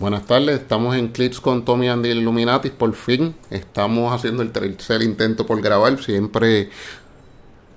[0.00, 3.36] Buenas tardes, estamos en Clips con Tommy Andy Illuminatis, por fin.
[3.50, 6.70] Estamos haciendo el tercer intento por grabar, siempre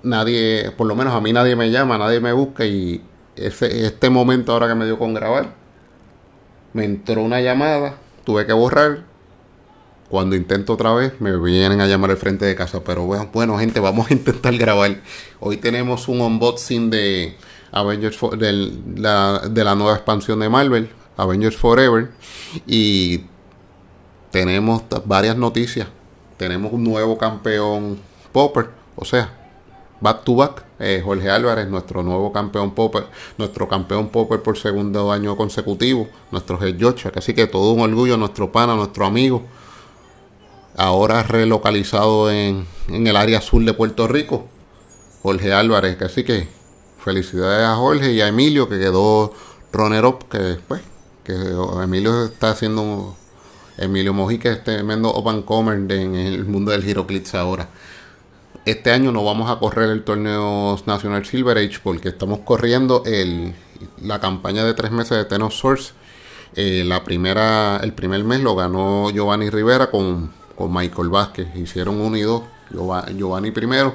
[0.02, 3.04] nadie, por lo menos a mí nadie me llama, nadie me busca y
[3.36, 5.54] ese, este momento ahora que me dio con grabar,
[6.72, 9.04] me entró una llamada, tuve que borrar,
[10.10, 13.56] cuando intento otra vez me vienen a llamar al frente de casa, pero bueno, bueno
[13.58, 15.02] gente, vamos a intentar grabar.
[15.38, 17.36] Hoy tenemos un unboxing de
[17.70, 22.10] Avengers de la, de la nueva expansión de Marvel, Avengers Forever.
[22.66, 23.24] Y
[24.30, 25.88] tenemos varias noticias.
[26.38, 27.98] Tenemos un nuevo campeón
[28.32, 29.34] Popper, o sea,
[30.00, 30.64] back to back.
[30.78, 36.56] Eh, Jorge Álvarez, nuestro nuevo campeón Popper, nuestro campeón Popper por segundo año consecutivo, nuestro
[36.62, 36.76] head
[37.16, 39.42] así que todo un orgullo, nuestro pana, nuestro amigo,
[40.76, 44.46] ahora relocalizado en, en el área sur de Puerto Rico,
[45.22, 46.48] Jorge Álvarez, así que
[47.02, 49.32] felicidades a Jorge y a Emilio que quedó
[49.72, 50.80] runner up, que después
[51.28, 53.14] que Emilio está haciendo
[53.76, 57.68] Emilio Mojica es tremendo open comer en el mundo del Giroclix ahora.
[58.64, 63.52] Este año no vamos a correr el torneo National Silver Age porque estamos corriendo el,
[64.00, 65.92] la campaña de tres meses de Tenos Source.
[66.56, 71.54] Eh, la primera, el primer mes lo ganó Giovanni Rivera con, con Michael Vázquez.
[71.54, 72.42] Hicieron uno y dos.
[73.14, 73.94] Giovanni primero,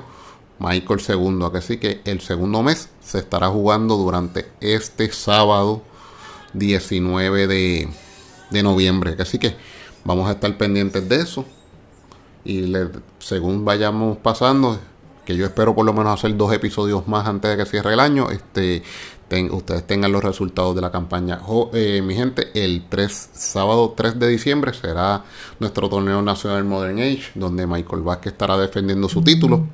[0.59, 1.51] Michael segundo.
[1.53, 5.81] Así que el segundo mes se estará jugando durante este sábado
[6.53, 7.87] 19 de,
[8.49, 9.15] de noviembre.
[9.19, 9.55] Así que
[10.05, 11.45] vamos a estar pendientes de eso.
[12.45, 12.73] Y
[13.19, 14.79] según vayamos pasando,
[15.25, 17.99] que yo espero por lo menos hacer dos episodios más antes de que cierre el
[17.99, 18.83] año, este,
[19.51, 21.39] ustedes tengan los resultados de la campaña.
[21.73, 25.23] Eh, mi gente, el 3, sábado 3 de diciembre será
[25.59, 29.65] nuestro torneo nacional Modern Age, donde Michael Vázquez estará defendiendo su título.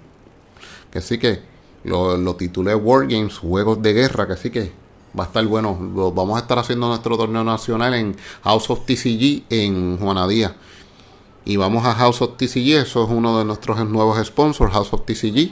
[0.91, 1.41] Que así que
[1.83, 4.71] lo, lo titulé War Games, Juegos de Guerra, que así que
[5.17, 5.77] va a estar bueno.
[6.13, 10.55] vamos a estar haciendo nuestro torneo nacional en House of TCG en Juanadía.
[11.45, 15.05] Y vamos a House of TCG, eso es uno de nuestros nuevos sponsors, House of
[15.05, 15.51] TCG.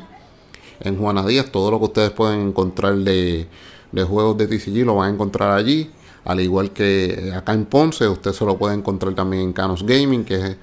[0.80, 3.48] En Juanadía, todo lo que ustedes pueden encontrar de,
[3.92, 5.92] de juegos de TCG lo van a encontrar allí.
[6.24, 10.26] Al igual que acá en Ponce, usted se lo puede encontrar también en Canos Gaming,
[10.26, 10.58] que es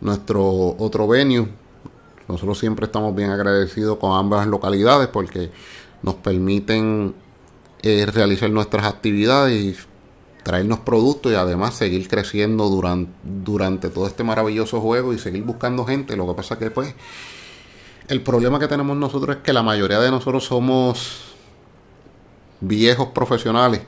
[0.00, 1.48] nuestro otro venue.
[2.28, 5.50] Nosotros siempre estamos bien agradecidos con ambas localidades porque
[6.02, 7.14] nos permiten
[7.86, 9.76] eh, realizar nuestras actividades y
[10.42, 15.84] traernos productos y además seguir creciendo durante, durante todo este maravilloso juego y seguir buscando
[15.84, 16.16] gente.
[16.16, 16.94] Lo que pasa que pues
[18.08, 21.34] el problema que tenemos nosotros es que la mayoría de nosotros somos
[22.62, 23.82] viejos profesionales.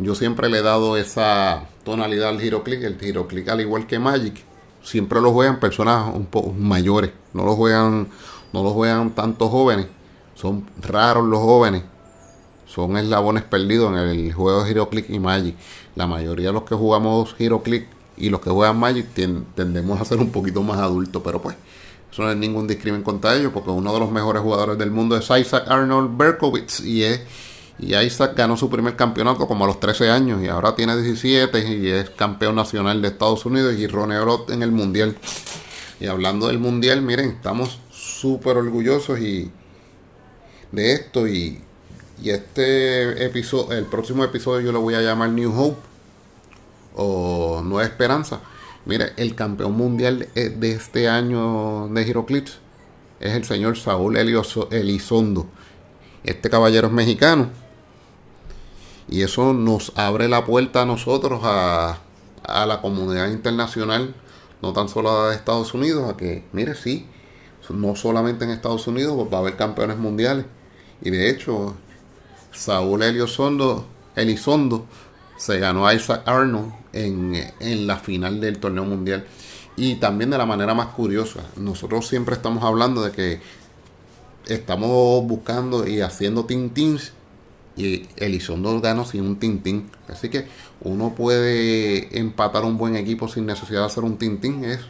[0.00, 4.42] Yo siempre le he dado esa tonalidad al Click El Click al igual que Magic,
[4.82, 7.12] siempre lo juegan personas un poco mayores.
[7.34, 8.08] No lo juegan,
[8.52, 9.86] no lo juegan tantos jóvenes.
[10.34, 11.84] Son raros los jóvenes
[12.72, 15.56] son eslabones perdidos en el juego de HeroClick y Magic.
[15.94, 19.06] La mayoría de los que jugamos HeroClick y los que juegan Magic
[19.54, 21.56] tendemos a ser un poquito más adultos, pero pues
[22.10, 25.16] eso no es ningún discrimen contra ellos, porque uno de los mejores jugadores del mundo
[25.16, 27.20] es Isaac Arnold Berkowitz y es
[27.78, 31.76] y Isaac ganó su primer campeonato como a los 13 años y ahora tiene 17
[31.76, 35.16] y es campeón nacional de Estados Unidos y Roneo en el mundial.
[35.98, 39.50] Y hablando del mundial, miren, estamos súper orgullosos y
[40.70, 41.60] de esto y
[42.22, 45.80] y este episodio, el próximo episodio yo lo voy a llamar New Hope
[46.94, 48.40] o Nueva Esperanza.
[48.86, 52.58] Mire, el campeón mundial de este año de Giroclips
[53.18, 55.48] es el señor Saúl Elizondo.
[56.22, 57.50] Este caballero es mexicano.
[59.08, 61.98] Y eso nos abre la puerta a nosotros, a,
[62.44, 64.14] a la comunidad internacional,
[64.62, 67.04] no tan solo de Estados Unidos, a que, mire, sí,
[67.68, 70.46] no solamente en Estados Unidos va a haber campeones mundiales.
[71.00, 71.74] Y de hecho,
[72.52, 74.86] Saúl Elizondo,
[75.36, 79.26] se ganó a Isaac Arnold en, la final del torneo mundial.
[79.76, 83.40] Y también de la manera más curiosa, nosotros siempre estamos hablando de que
[84.46, 87.12] estamos buscando y haciendo tintins
[87.74, 89.90] y Elizondo ganó sin un tintín.
[90.08, 90.46] Así que
[90.82, 94.64] uno puede empatar un buen equipo sin necesidad de hacer un tintín.
[94.64, 94.80] Es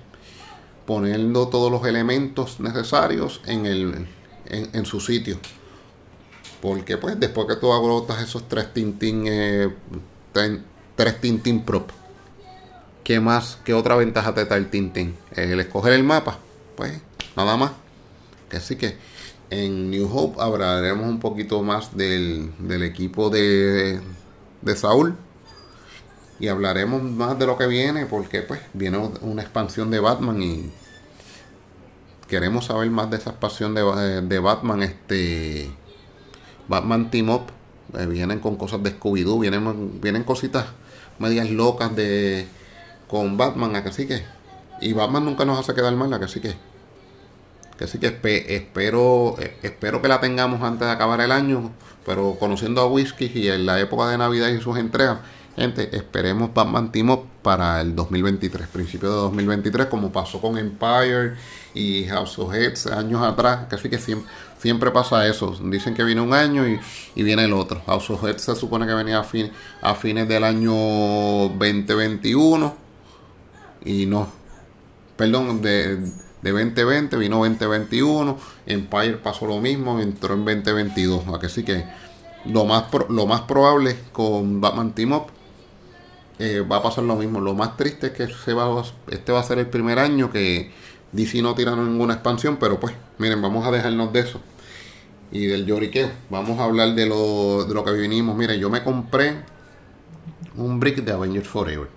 [0.85, 4.09] poniendo todos los elementos necesarios en, el,
[4.49, 5.39] en su sitio.
[6.63, 9.69] Porque pues después que tú agotas esos tres Tintín, eh,
[10.95, 11.91] tres Tintín Prop,
[13.03, 15.17] ¿qué más, qué otra ventaja te da el Tintín?
[15.33, 16.39] El escoger el mapa,
[16.77, 17.01] pues
[17.37, 17.73] nada más.
[18.53, 18.97] Así que
[19.51, 24.01] en New Hope hablaremos un poquito más del, del equipo de,
[24.61, 25.17] de Saúl
[26.39, 30.71] y hablaremos más de lo que viene porque pues viene una expansión de Batman y
[32.29, 35.73] queremos saber más de esa expansión de, de Batman este
[36.69, 37.43] Batman Team Up
[37.99, 40.67] eh, vienen con cosas de Scooby-Doo, vienen, vienen cositas
[41.19, 42.47] medias locas de
[43.09, 44.25] con Batman, así que
[44.81, 46.55] y Batman nunca nos hace quedar mal, así que
[47.81, 51.73] así que espero eh, espero que la tengamos antes de acabar el año,
[52.07, 55.19] pero conociendo a Whisky y en la época de Navidad y sus entregas,
[55.57, 61.35] gente, esperemos Batman Team Up para el 2023, principio de 2023, como pasó con Empire
[61.75, 65.57] y House of Heads años atrás, casi que siempre pasa eso.
[65.65, 66.79] Dicen que viene un año y,
[67.23, 67.83] viene el otro.
[67.87, 69.51] House of Head se supone que venía a, fin,
[69.81, 72.75] a fines del año 2021
[73.85, 74.29] y no.
[75.17, 78.39] Perdón, de, de 2020 vino 2021.
[78.67, 81.29] Empire pasó lo mismo, entró en 2022.
[81.29, 81.85] A que que
[82.47, 85.27] lo más, lo más probable con Batman Team Up
[86.39, 87.41] eh, va a pasar lo mismo.
[87.41, 90.71] Lo más triste es que se va, este va a ser el primer año que
[91.13, 94.41] DC no tira ninguna expansión, pero pues miren, vamos a dejarnos de eso
[95.31, 96.11] y del lloriqueo.
[96.31, 98.37] Vamos a hablar de lo, de lo que vinimos.
[98.37, 99.37] Mire, yo me compré
[100.57, 101.89] un brick de Avengers Forever.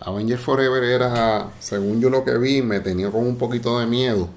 [0.00, 4.28] Avengers Forever era, según yo lo que vi, me tenía con un poquito de miedo,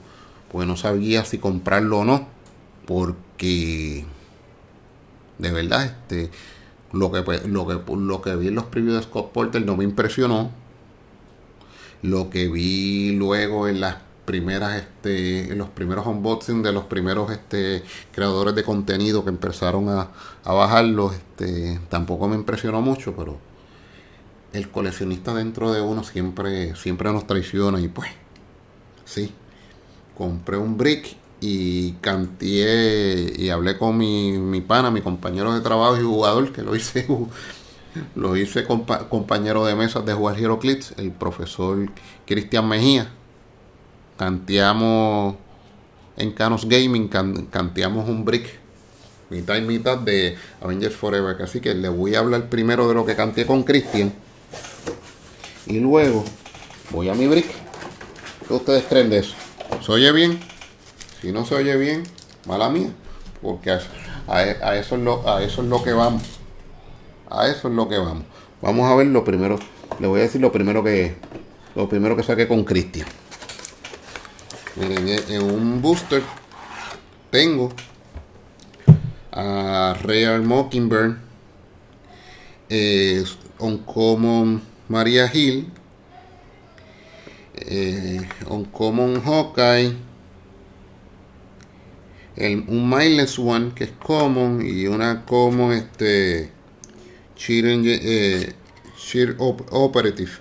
[0.51, 2.27] pues no sabía si comprarlo o no,
[2.85, 4.05] porque
[5.41, 6.29] de verdad, este,
[6.93, 9.83] lo que, lo que, lo que vi en los previews de Scott Porter no me
[9.83, 10.51] impresionó.
[12.01, 17.83] Lo que vi luego en las primeras este los primeros unboxing de los primeros este
[18.11, 20.09] creadores de contenido que empezaron a,
[20.43, 23.39] a bajarlos este tampoco me impresionó mucho pero
[24.53, 28.09] el coleccionista dentro de uno siempre siempre nos traiciona y pues
[29.05, 29.33] sí
[30.15, 35.97] compré un brick y canté y hablé con mi, mi pana mi compañero de trabajo
[35.97, 37.07] y jugador que lo hice
[38.15, 38.65] lo hice
[39.09, 41.89] compañero de mesas de jugar Heroclix el profesor
[42.25, 43.11] Cristian Mejía
[44.17, 45.35] canteamos
[46.15, 47.07] en Canos Gaming,
[47.49, 48.59] canteamos un brick
[49.31, 51.41] mitad y mitad de Avengers Forever.
[51.41, 54.13] Así que le voy a hablar primero de lo que canté con Christian.
[55.65, 56.23] Y luego
[56.91, 57.47] voy a mi brick.
[58.47, 59.33] ¿Qué ustedes creen de eso?
[59.83, 60.50] ¿Se oye bien?
[61.21, 62.03] Si no se oye bien,
[62.47, 62.89] mala mía.
[63.41, 66.23] Porque a, eso, es lo, a eso es lo que vamos.
[67.29, 68.23] A eso es lo que vamos.
[68.61, 69.59] Vamos a ver lo primero.
[69.99, 71.15] Le voy a decir lo primero que
[71.75, 73.07] lo primero que saqué con Christian.
[74.75, 76.21] Miren, en un booster
[77.29, 77.71] tengo
[79.31, 81.17] a Real Mockingbird,
[82.69, 83.23] eh,
[83.59, 85.71] Uncommon Maria Hill,
[87.55, 89.95] eh, Uncommon Hawkeye,
[92.35, 96.51] el, un Mindless One que es Common y una Common este
[97.35, 98.53] Cheer, eh,
[99.37, 100.31] Operative.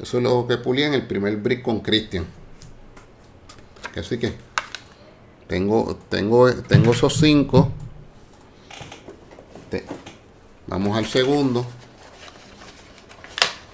[0.00, 2.26] Eso es lo que pulí en el primer brick con Christian.
[3.96, 4.32] Así que
[5.46, 7.72] tengo, tengo, tengo esos cinco.
[10.66, 11.66] Vamos al segundo.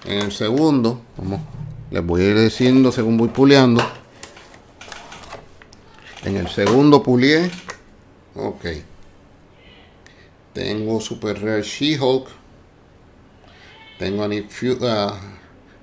[0.05, 1.41] En el segundo, vamos,
[1.91, 3.83] les voy a ir diciendo según voy puleando.
[6.25, 7.49] En el segundo pulié.
[8.35, 8.65] Ok.
[10.53, 12.27] Tengo Super Rare She-Hulk.
[13.97, 14.77] Tengo a Nick Fury,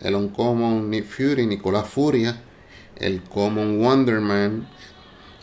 [0.00, 2.38] el Uncommon Nick Fury, Nicolás Furia
[3.02, 4.68] el Common Wonderman,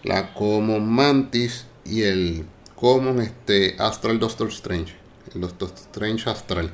[0.04, 4.96] la Common Mantis y el Common este, Astral Doctor Strange.
[5.34, 6.72] El Doctor Strange Astral.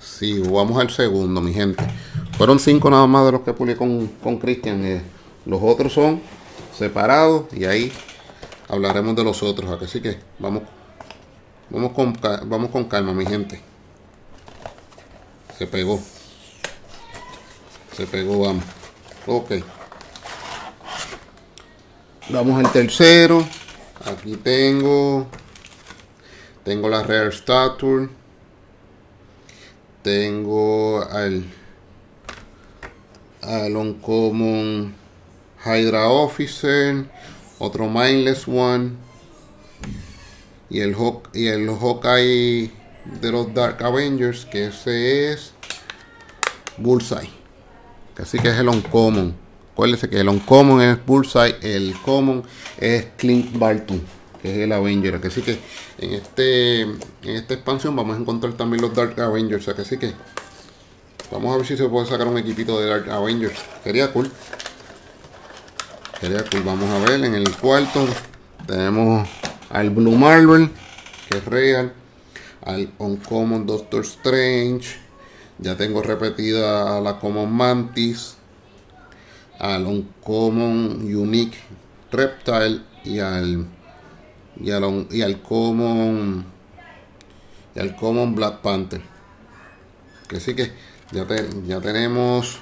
[0.00, 1.84] Sí, vamos al segundo, mi gente.
[2.38, 4.84] Fueron cinco nada más de los que publiqué con, Christian.
[4.84, 5.02] Eh,
[5.44, 6.22] los otros son
[6.72, 7.92] separados y ahí
[8.68, 9.82] hablaremos de los otros.
[9.82, 10.62] Así que vamos,
[11.68, 13.60] vamos, con, vamos con calma, mi gente.
[15.58, 16.00] Se pegó.
[17.96, 18.62] Se pegó, vamos.
[19.26, 19.54] Ok.
[22.28, 23.44] Vamos al tercero.
[24.04, 25.26] Aquí tengo.
[26.62, 28.08] Tengo la Rare Stature.
[30.04, 31.57] Tengo al.
[33.48, 34.94] Al Uncommon
[35.64, 37.04] Hydra Officer.
[37.58, 38.92] Otro Mindless One.
[40.70, 42.70] Y el, Hawk, y el Hawkeye
[43.20, 44.44] de los Dark Avengers.
[44.44, 45.52] Que ese es.
[46.76, 47.30] Bullseye.
[48.18, 49.34] Así que es el Uncommon.
[49.78, 52.42] Acuérdense que el Uncommon es Bullseye, el Common
[52.78, 54.02] es Clint Barton,
[54.42, 55.20] que es el Avenger.
[55.24, 55.56] Así que
[55.98, 59.68] en este en esta expansión vamos a encontrar también los Dark Avengers.
[59.68, 60.14] Así que
[61.30, 63.58] vamos a ver si se puede sacar un equipito de Dark Avengers.
[63.84, 64.30] Sería cool.
[66.20, 66.62] Sería cool.
[66.64, 68.06] Vamos a ver en el cuarto
[68.68, 69.26] tenemos
[69.70, 70.70] al Blue Marvel,
[71.28, 71.92] que es real.
[72.62, 74.98] Al Uncommon Doctor Strange
[75.58, 78.36] ya tengo repetida la Common Mantis,
[79.58, 81.56] al Uncommon Unique
[82.12, 83.66] Reptile y al
[84.60, 86.44] y al, y al Common
[87.74, 89.00] y al Common Black Panther.
[90.28, 90.72] Que sí que
[91.12, 91.26] ya,
[91.66, 92.58] ya tenemos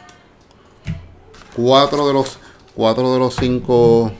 [1.55, 2.39] cuatro de los
[2.75, 4.13] cuatro de los cinco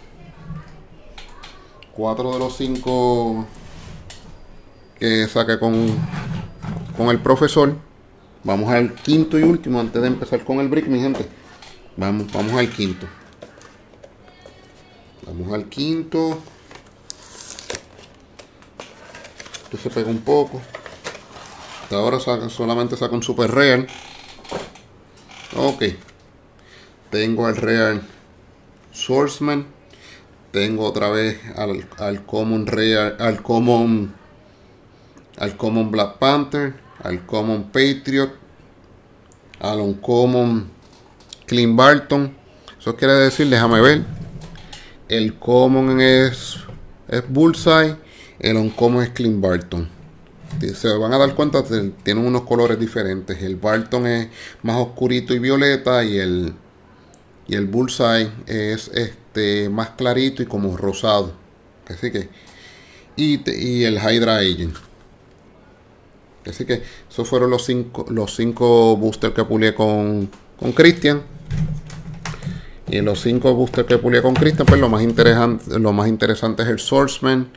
[1.93, 3.47] cuatro de los cinco
[4.99, 5.95] que saqué con
[6.97, 7.77] con el profesor.
[8.43, 11.29] Vamos al quinto y último antes de empezar con el brick mi gente.
[11.97, 13.07] Vamos vamos al quinto.
[15.27, 16.39] Vamos al quinto.
[19.65, 20.61] Esto se pega un poco.
[21.91, 22.19] Ahora
[22.49, 23.87] solamente saco un super real
[25.57, 25.83] ok
[27.11, 28.03] tengo al real
[28.93, 29.67] Sourceman.
[30.53, 34.15] Tengo otra vez al, al Common Real, al Common,
[35.39, 38.33] al Common Black Panther, al Common Patriot,
[39.61, 40.71] al Uncommon
[41.47, 42.35] Clean Barton.
[42.79, 44.05] Eso quiere decir, déjame ver.
[45.09, 46.57] El Common es,
[47.09, 47.97] es Bullseye,
[48.39, 49.96] el Uncommon es Clean Barton.
[50.75, 51.63] Se van a dar cuenta,
[52.03, 53.43] tienen unos colores diferentes.
[53.43, 54.29] El Barton es
[54.63, 56.55] más oscurito y violeta y el
[57.49, 61.33] y el bullseye es este más clarito y como rosado.
[61.89, 62.29] Así que
[63.17, 64.77] y, el Hydra Agent.
[66.47, 71.23] Así que esos fueron los cinco los cinco boosters que pulié con con Christian.
[72.89, 76.63] Y los cinco boosters que pulié con Christian pues lo más interesante lo más interesante
[76.63, 77.51] es el Swordsman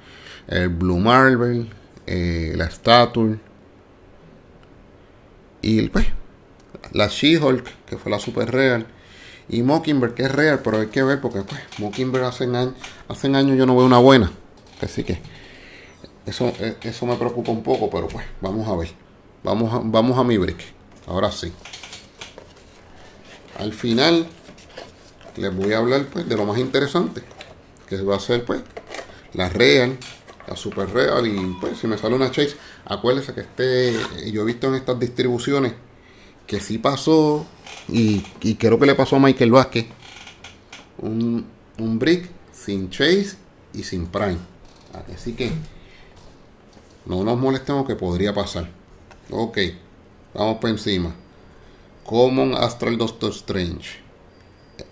[0.48, 1.70] el Blue Marvel
[2.12, 3.38] eh, la Statue
[5.62, 6.08] y pues
[6.92, 8.88] la She-Hulk que fue la super real
[9.48, 12.74] y Mockingbird, que es real, pero hay que ver porque pues, Mockingbird hace años,
[13.08, 14.32] hace años yo no veo una buena.
[14.80, 15.20] Así que
[16.26, 18.90] eso, eh, eso me preocupa un poco, pero pues vamos a ver.
[19.44, 20.58] Vamos a, vamos a mi break.
[21.08, 21.52] Ahora sí.
[23.58, 24.28] Al final
[25.36, 27.24] les voy a hablar pues de lo más interesante.
[27.88, 28.62] Que va a ser pues
[29.34, 29.98] la real,
[30.50, 31.28] la super real.
[31.28, 35.00] Y pues si me sale una chase, acuérdense que este, yo he visto en estas
[35.00, 35.74] distribuciones
[36.48, 37.46] que sí pasó
[37.88, 38.22] y,
[38.56, 39.86] creo que le pasó a Michael Vázquez
[40.98, 41.46] un,
[41.78, 43.36] un brick sin chase
[43.74, 44.40] y sin prime.
[45.16, 45.52] Así que
[47.06, 48.70] no nos molestemos que podría pasar.
[49.30, 49.60] Ok,
[50.34, 51.14] vamos por encima.
[52.04, 54.00] Common Astral Doctor Strange.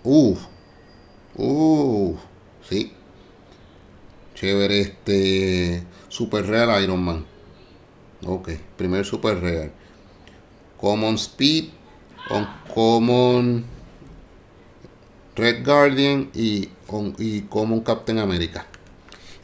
[0.04, 0.38] Uff,
[1.34, 2.20] uff,
[2.68, 2.92] sí.
[4.38, 7.24] Chévere este Super Real Iron Man.
[8.24, 9.72] Ok, primer Super Real.
[10.80, 11.70] Common Speed,
[12.72, 13.64] Common
[15.34, 16.68] Red Guardian y,
[17.18, 18.64] y Common Captain America.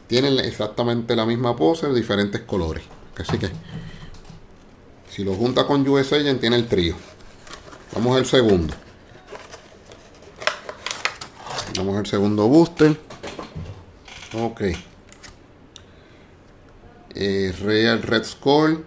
[0.07, 2.83] Tienen exactamente la misma pose, diferentes colores.
[3.17, 3.49] Así que,
[5.09, 6.95] si lo junta con US Agent, tiene el trío.
[7.93, 8.73] Vamos al segundo.
[11.75, 13.04] Vamos al segundo booster.
[14.37, 14.61] Ok.
[17.15, 18.85] Eh, Real Red Skull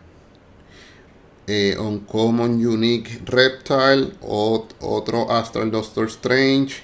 [1.48, 6.82] eh, Uncommon Unique Reptile, otro Astral Doctor Strange,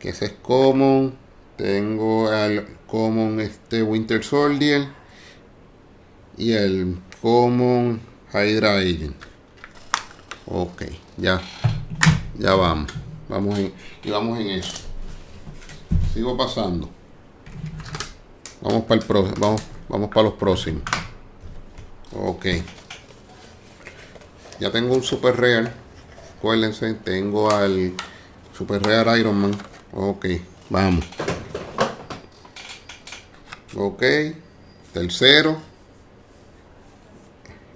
[0.00, 1.14] que ese es Common.
[1.56, 4.88] Tengo el Common este Winter Soldier
[6.38, 8.00] y el Common
[8.32, 9.16] Hydra Agent.
[10.46, 10.84] Ok,
[11.18, 11.42] ya,
[12.38, 12.90] ya vamos.
[13.28, 13.58] Vamos
[14.02, 14.87] y vamos en eso.
[16.12, 16.88] Sigo pasando.
[18.60, 20.82] Vamos para el pro, vamos, vamos para los próximos.
[22.12, 22.46] Ok.
[24.60, 25.72] Ya tengo un Super Real.
[26.38, 27.94] Acuérdense, tengo al
[28.56, 29.56] Super Real Iron Man.
[29.92, 30.26] Ok,
[30.70, 31.04] vamos.
[33.76, 34.02] Ok.
[34.92, 35.58] Tercero.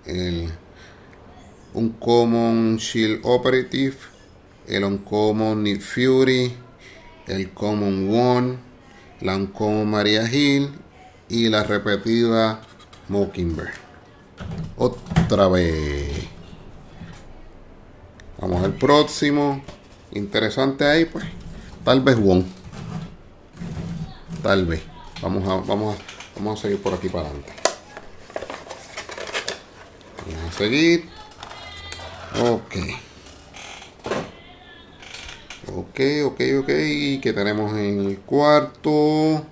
[0.05, 0.51] El,
[1.75, 3.97] un Common Shield Operative.
[4.67, 6.57] El Uncommon Need Fury.
[7.27, 8.59] El Common One.
[9.21, 10.71] La Uncommon Maria Hill.
[11.29, 12.61] Y la repetida
[13.09, 13.71] Mockingbird.
[14.77, 16.29] Otra vez.
[18.39, 19.63] Vamos al próximo.
[20.13, 21.25] Interesante ahí, pues.
[21.85, 22.45] Tal vez Won.
[24.43, 24.83] Tal vez.
[25.23, 26.03] Vamos a, vamos a,
[26.37, 27.53] vamos a seguir por aquí para adelante.
[30.27, 31.09] Vamos a seguir.
[32.41, 32.77] Ok.
[35.75, 36.67] Ok, ok, ok.
[36.67, 39.45] ¿Qué tenemos en el cuarto?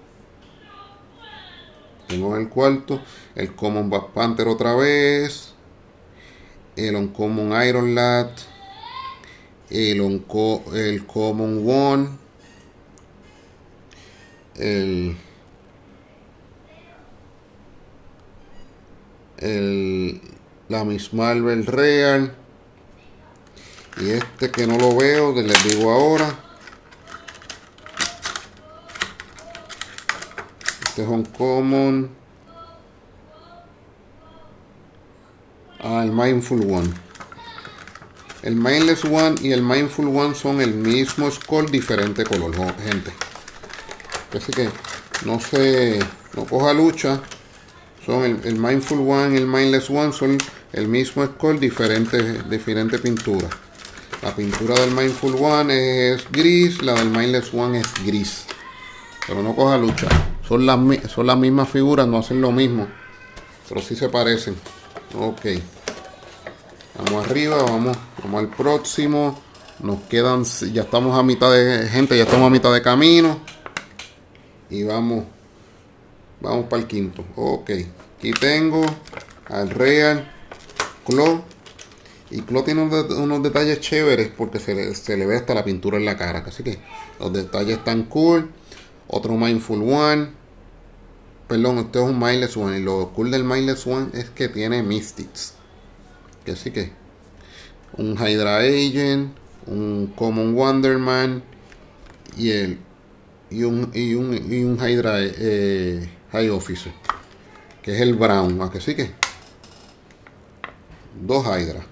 [2.09, 3.01] Tengo en el cuarto
[3.35, 5.55] el Common Black Panther otra vez.
[6.77, 8.31] El Uncommon Iron Lad
[9.71, 10.25] el,
[10.75, 12.09] el Common One,
[14.57, 15.17] el,
[19.39, 20.21] el,
[20.69, 22.35] la Miss Marvel Real
[24.01, 26.35] y este que no lo veo, les digo ahora.
[30.89, 32.11] Este es un common.
[35.81, 36.91] Ah, el Mindful One.
[38.43, 43.13] El Mindless One y el Mindful One son el mismo score, diferente color, gente.
[44.35, 44.71] Así que
[45.27, 45.99] no se
[46.35, 47.21] no coja lucha.
[48.07, 50.39] Son el, Mindful One y el Mindless One son
[50.73, 53.49] el mismo score, diferente, diferente pintura.
[54.23, 58.45] La pintura del Mindful One es gris, la del Mindless One es gris.
[59.27, 60.09] Pero no coja lucha.
[60.47, 60.79] Son las,
[61.11, 62.87] son las mismas figuras, no hacen lo mismo.
[63.69, 64.57] Pero sí se parecen.
[65.19, 65.47] Ok.
[66.99, 69.41] Vamos arriba, vamos, vamos al próximo.
[69.79, 73.41] Nos quedan, ya estamos a mitad de gente, ya estamos a mitad de camino.
[74.69, 75.25] Y vamos,
[76.41, 77.25] vamos para el quinto.
[77.37, 77.71] Ok,
[78.19, 78.85] aquí tengo
[79.49, 80.31] al Real
[81.07, 81.43] Clo.
[82.31, 85.97] Y Clo tiene unos, detalles chéveres porque se le, se le ve hasta la pintura
[85.97, 86.45] en la cara.
[86.47, 86.79] Así que
[87.19, 88.51] los detalles están cool.
[89.09, 90.29] Otro Mindful One.
[91.49, 92.79] Perdón, este es un Mindless One.
[92.79, 95.55] Y lo cool del Mindless One es que tiene Mystics.
[96.51, 96.93] Así que
[97.97, 101.43] un Hydra Agent, un Common Wonderman
[102.37, 102.79] y el
[103.51, 106.93] y un, y un, y un Hydra eh, High Officer,
[107.83, 109.11] que es el Brown, ¿a que que?
[111.21, 111.85] Dos Hydra,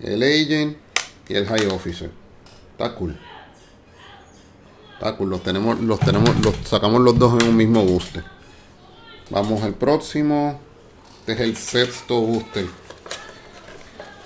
[0.00, 0.76] el Agent
[1.28, 2.10] y el High Officer.
[2.72, 3.18] Está cool.
[4.94, 8.24] Está cool, los tenemos, los tenemos, los sacamos los dos en un mismo booster.
[9.30, 10.60] Vamos al próximo.
[11.20, 12.66] Este es el sexto booster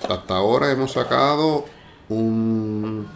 [0.09, 1.65] hasta ahora hemos sacado
[2.09, 3.07] un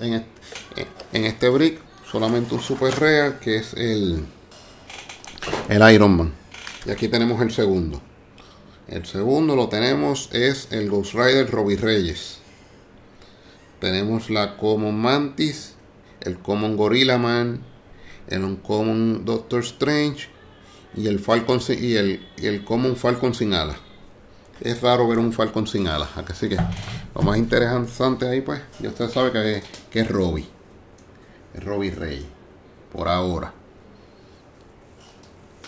[0.00, 4.26] en este, brick solamente un super real que es el
[5.68, 6.32] el Iron Man
[6.84, 8.00] y aquí tenemos el segundo
[8.88, 12.38] el segundo lo tenemos es el Ghost Rider Robbie Reyes
[13.80, 15.74] tenemos la Common Mantis
[16.20, 17.62] el Common Gorilla Man
[18.28, 20.28] el Uncommon Doctor Strange
[20.94, 23.76] y el Falcon y el, Common Falcon sin alas
[24.60, 26.08] es raro ver un Falcon sin alas.
[26.16, 26.56] Así que
[27.14, 30.48] lo más interesante ahí, pues, ya usted sabe que, es Robbie.
[31.54, 32.28] Es Robbie Rey.
[32.92, 33.52] Por ahora.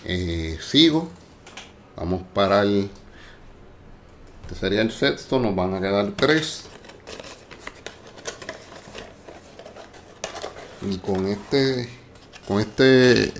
[0.05, 1.09] Eh, sigo.
[1.97, 2.91] Vamos para el.
[4.51, 5.39] Este sería el sexto.
[5.39, 6.65] Nos van a quedar tres.
[10.83, 11.89] Y con este.
[12.49, 13.33] Con este.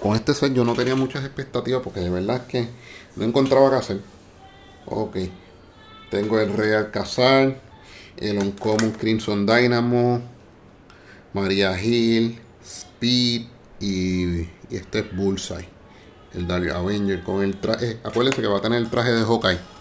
[0.00, 2.68] Con este set yo no tenía muchas expectativas porque de verdad es que
[3.14, 4.00] no encontraba qué hacer
[4.86, 5.16] Ok.
[6.10, 7.60] Tengo el Real Casal,
[8.16, 10.22] el Uncommon Crimson Dynamo,
[11.34, 13.46] Maria Hill, Speed
[13.80, 15.68] y, este es Bullseye.
[16.34, 17.98] El Dark Avenger con el traje.
[18.02, 19.75] Acuérdense que va a tener el traje de Hawkeye.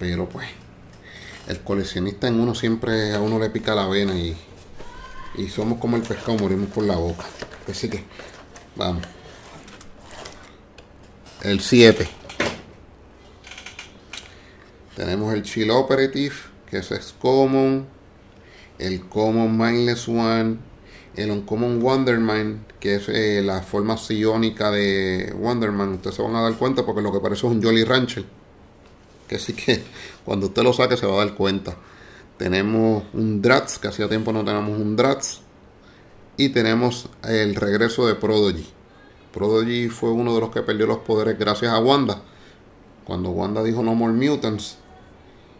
[0.00, 0.48] Pero pues,
[1.46, 4.34] el coleccionista en uno siempre a uno le pica la vena y,
[5.36, 7.26] y somos como el pescado, morimos por la boca.
[7.70, 8.02] Así que,
[8.74, 9.04] vamos.
[11.42, 12.08] El 7.
[14.96, 16.34] Tenemos el Chill Operative,
[16.68, 17.86] que es Common,
[18.78, 20.56] el Common Mindless One,
[21.14, 25.90] el Uncommon Wonderman, que es eh, la forma psiónica de Wonderman.
[25.94, 28.39] Ustedes se van a dar cuenta porque lo que parece es un Jolly Rancher.
[29.30, 29.80] Que sí que
[30.24, 31.76] cuando usted lo saque se va a dar cuenta.
[32.36, 35.42] Tenemos un Drats, que hacía tiempo no tenemos un Drats.
[36.36, 38.66] Y tenemos el regreso de Prodigy.
[39.32, 42.22] Prodigy fue uno de los que perdió los poderes gracias a Wanda.
[43.04, 44.78] Cuando Wanda dijo No More Mutants,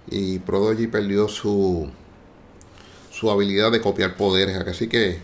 [0.09, 1.88] y Prodigy perdió su,
[3.12, 4.56] su habilidad de copiar poderes.
[4.56, 5.20] Así que,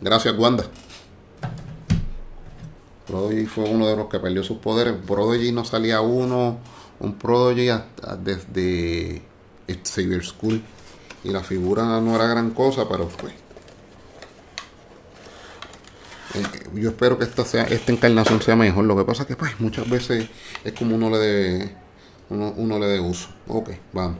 [0.00, 0.64] gracias Wanda.
[3.06, 4.94] Prodigy fue uno de los que perdió sus poderes.
[5.06, 6.58] Prodigy no salía uno,
[7.00, 7.70] un Prodigy
[8.22, 9.22] desde
[9.84, 10.62] Xavier School.
[11.24, 13.30] Y la figura no era gran cosa, pero fue.
[16.34, 16.42] Eh,
[16.74, 18.84] yo espero que esta, sea, esta encarnación sea mejor.
[18.84, 20.28] Lo que pasa que pues, muchas veces
[20.62, 21.76] es como uno le debe
[22.28, 23.28] uno, le dé uso.
[23.48, 24.18] Ok, vamos.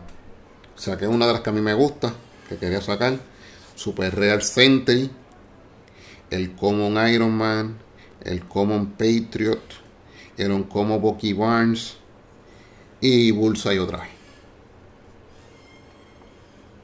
[0.75, 2.13] Saqué una de las que a mí me gusta,
[2.49, 3.19] que quería sacar.
[3.75, 5.11] Super Real Sentry,
[6.31, 7.79] el Common Iron Man,
[8.23, 9.63] el Common Patriot,
[10.39, 11.99] el Uncommon Bucky Barnes
[13.01, 14.11] y Bullseye otra vez.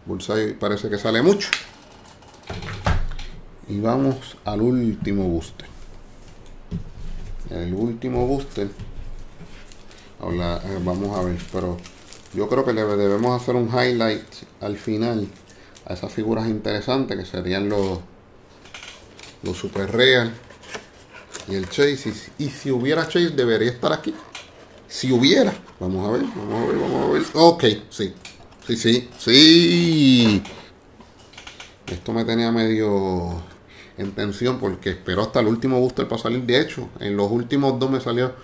[0.06, 1.48] Bullseye parece que sale mucho.
[3.68, 5.66] Y vamos al último booster.
[7.50, 8.68] El último booster
[10.24, 11.76] eh, vamos a ver, pero
[12.32, 14.22] yo creo que le debemos hacer un highlight
[14.60, 15.26] al final
[15.84, 17.98] a esas figuras interesantes que serían los,
[19.42, 20.32] los Super Real
[21.48, 22.12] y el Chase.
[22.38, 24.14] Y, si hubiera Chase, debería estar aquí.
[24.92, 27.22] Si hubiera, vamos a ver, vamos a ver, vamos a ver.
[27.32, 28.12] Ok, sí,
[28.66, 30.42] sí, sí, sí.
[31.86, 33.42] Esto me tenía medio
[33.96, 36.42] en tensión porque espero hasta el último booster para salir.
[36.42, 38.34] De hecho, en los últimos dos me salió.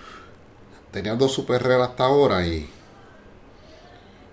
[0.90, 2.66] Tenía dos super rares hasta ahora y.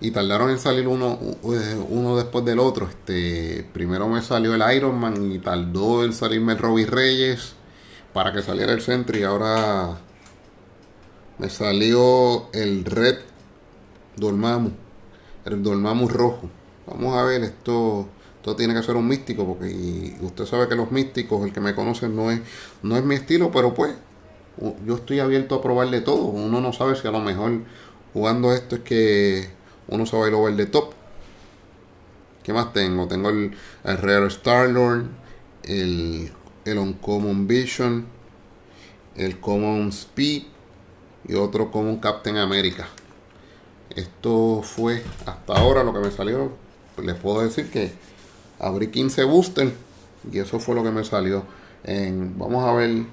[0.00, 2.88] Y tardaron en salir uno, uno después del otro.
[2.88, 7.52] Este, primero me salió el Iron Man y tardó en salirme el Robbie Reyes
[8.14, 9.22] para que saliera el Sentry.
[9.22, 9.98] Ahora
[11.38, 13.18] me salió el Red
[14.16, 14.70] Dormammu.
[15.44, 16.50] El Dormammu rojo.
[16.86, 18.08] Vamos a ver esto
[18.54, 22.08] tiene que ser un místico, porque usted sabe que los místicos, el que me conoce,
[22.08, 22.40] no es,
[22.82, 23.94] no es mi estilo, pero pues
[24.86, 26.26] yo estoy abierto a probarle todo.
[26.26, 27.62] Uno no sabe si a lo mejor
[28.12, 29.48] jugando esto es que
[29.88, 30.92] uno se va a ir over de top.
[32.44, 33.08] ¿Qué más tengo?
[33.08, 35.06] Tengo el, el Rare Star-Lord,
[35.64, 36.30] el,
[36.64, 38.06] el Uncommon Vision,
[39.16, 40.44] el Common Speed
[41.28, 42.88] y otro Common Captain America.
[43.94, 46.52] Esto fue hasta ahora lo que me salió.
[47.02, 47.92] Les puedo decir que
[48.58, 49.72] abrí 15 booster
[50.30, 51.44] y eso fue lo que me salió
[51.84, 53.04] en vamos a ver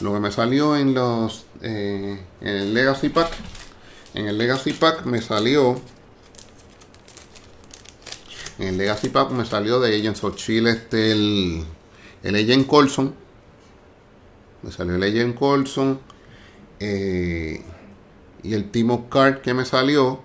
[0.00, 3.30] lo que me salió en los eh, en el legacy pack
[4.14, 5.80] en el legacy pack me salió
[8.58, 11.64] en el legacy pack me salió de Agents of Chile este el
[12.22, 13.14] el Agent Colson
[14.62, 16.00] me salió el Agent Colson
[16.80, 17.62] eh,
[18.42, 20.22] y el Team of Card que me salió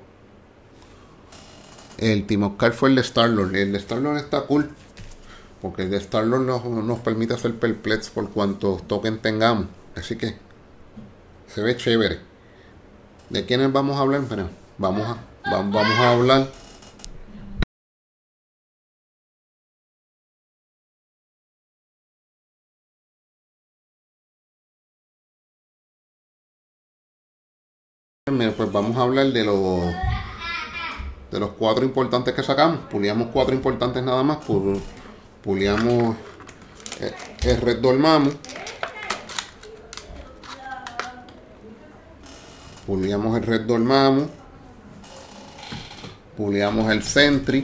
[2.12, 3.56] el Team Oscar fue el de Star-Lord.
[3.56, 4.70] El de Star-Lord está cool.
[5.62, 9.68] Porque el de Star-Lord nos, nos, permite hacer perplex por cuantos tokens tengamos.
[9.96, 10.36] Así que
[11.48, 12.20] se ve chévere.
[13.30, 14.22] ¿De quiénes vamos a hablar?
[14.78, 15.18] vamos a,
[15.50, 16.63] vamos a hablar.
[28.34, 29.94] Pues vamos a hablar de los
[31.32, 34.40] de los cuatro importantes que sacamos, puliamos cuatro importantes nada más,
[35.44, 36.16] puliamos
[37.00, 38.32] eh, el Red Dormammu,
[42.88, 44.28] puliamos el Red Dormammu,
[46.36, 47.64] puliamos el Sentry,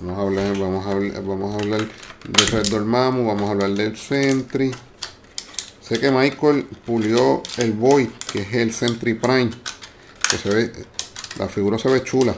[0.00, 1.80] vamos a hablar, vamos a hablar, vamos a hablar
[2.28, 4.72] del Red Dormammu, vamos a hablar del Sentry.
[5.88, 9.48] Sé que Michael pulió el Boy, que es el Sentry Prime,
[10.30, 10.72] que se ve,
[11.38, 12.34] la figura se ve chula.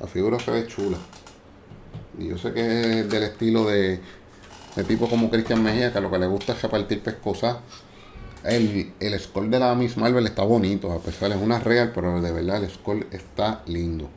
[0.00, 0.98] La figura se ve chula.
[2.18, 4.00] Y yo sé que es del estilo de,
[4.74, 7.58] de tipo como Cristian Mejía, que lo que le gusta es repartir pescosas.
[8.42, 12.20] El, el skull de la Miss Marvel está bonito, a pesar es una real, pero
[12.20, 14.08] de verdad el skull está lindo.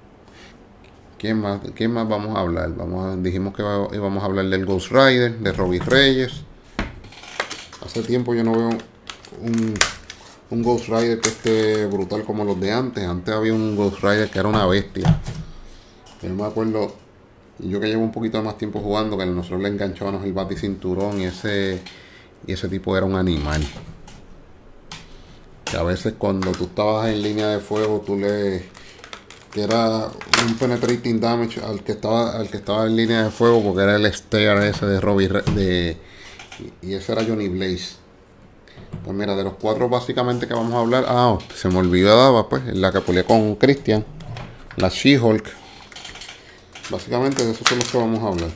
[1.20, 2.76] ¿Quién más, quién más vamos a hablar?
[2.76, 6.46] Vamos dijimos que íbamos a hablar del Ghost Rider, de Robbie Reyes.
[7.84, 8.70] Hace tiempo yo no veo
[9.42, 9.74] un,
[10.52, 13.04] un Ghost Rider que esté brutal como los de antes.
[13.04, 15.20] Antes había un Ghost Rider que era una bestia.
[16.22, 16.96] Yo me acuerdo,
[17.60, 21.20] yo que llevo un poquito más tiempo jugando, que nosotros le enganchábamos el bate cinturón
[21.20, 21.82] y ese,
[22.46, 23.62] y ese tipo era un animal.
[25.66, 28.64] Que a veces cuando tú estabas en línea de fuego, tú le
[29.52, 30.08] que era
[30.48, 33.98] un penetrating damage al que estaba al que estaba en línea de fuego porque era
[33.98, 35.98] el Stair ese de Robbie de
[36.82, 37.96] y ese era Johnny Blaze
[39.04, 42.64] pues mira de los cuatro básicamente que vamos a hablar ah se me olvidaba pues
[42.74, 44.06] la que peleé con Christian
[44.78, 45.62] la She-Hulk
[46.92, 48.50] Básicamente de eso son los que vamos a hablar.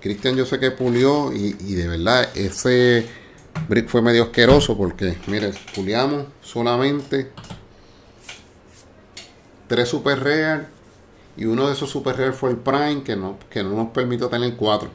[0.00, 3.06] Cristian yo sé que pulió y, de verdad ese
[3.68, 7.30] brick fue medio asqueroso porque, mire, puliamos solamente
[9.68, 10.68] tres super real
[11.36, 14.28] y uno de esos super real fue el prime que no, que no nos permitió
[14.28, 14.90] tener cuatro.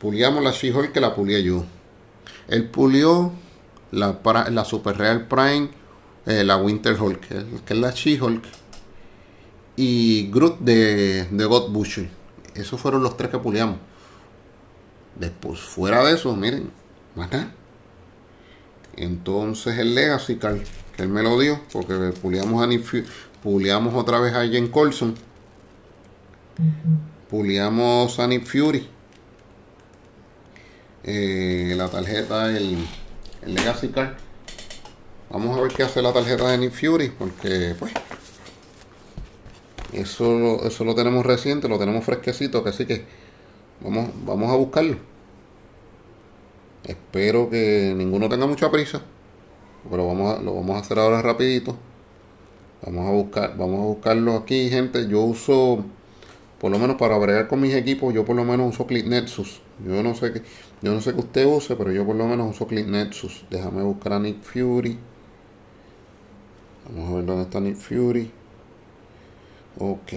[0.00, 1.64] Puliamos la She-Hulk que la pulié yo.
[2.48, 3.32] Él pulió
[3.90, 5.70] la, la super real prime,
[6.26, 7.20] eh, la Winter Hulk,
[7.64, 8.44] que es la She-Hulk
[9.76, 12.08] y Groot de, de God Butcher.
[12.54, 13.78] Esos fueron los tres que puliamos.
[15.14, 16.70] Después, fuera de eso, miren,
[17.16, 17.52] acá.
[18.96, 20.58] Entonces el Legacy Card,
[20.96, 22.68] que él me lo dio, porque puliamos, a
[23.42, 25.14] puliamos otra vez a Jen Colson.
[27.30, 28.88] Puliamos a Nick Fury.
[31.10, 32.76] Eh, la tarjeta, el,
[33.40, 34.12] el Legacy Card.
[35.30, 37.94] Vamos a ver qué hace la tarjeta de Nick Fury, porque pues
[39.94, 43.06] eso, eso lo tenemos reciente, lo tenemos fresquecito, que así que
[43.80, 44.98] vamos, vamos a buscarlo.
[46.84, 49.00] Espero que ninguno tenga mucha prisa,
[49.88, 51.74] pero vamos a, lo vamos a hacer ahora rapidito.
[52.84, 55.08] Vamos a buscar, vamos a buscarlo aquí, gente.
[55.08, 55.86] Yo uso,
[56.60, 59.62] por lo menos para bregar con mis equipos, yo por lo menos uso Click Nexus.
[59.86, 60.42] Yo no sé que,
[60.80, 63.44] yo no sé que usted use, pero yo por lo menos uso Click Nexus.
[63.50, 64.98] Déjame buscar a Nick Fury.
[66.88, 68.30] Vamos a ver dónde está Nick Fury.
[69.78, 70.12] Ok.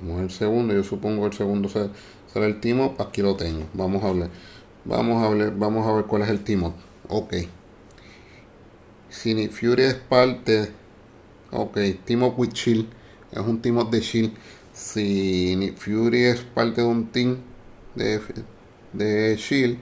[0.00, 3.66] Vamos al segundo, yo supongo el segundo será, el team aquí lo tengo.
[3.74, 4.30] Vamos a hablar.
[4.86, 6.72] Vamos a hablar, vamos a ver cuál es el team.
[7.08, 7.34] Ok.
[9.10, 10.72] Si Nick Fury es parte.
[11.50, 12.86] Ok, team up with Shield.
[13.30, 14.32] Es un team de Shield.
[14.72, 17.38] Si Nick Fury es parte de un team
[17.94, 18.20] de,
[18.92, 19.78] de Shield.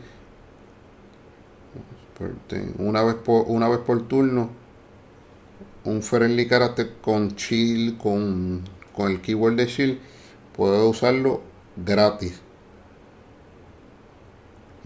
[2.79, 4.51] Una vez por, una vez por turno.
[5.85, 8.65] Un friendly character con Shield, con
[8.99, 9.99] con el keyword de Shield
[10.57, 11.41] puede usarlo
[11.77, 12.41] gratis.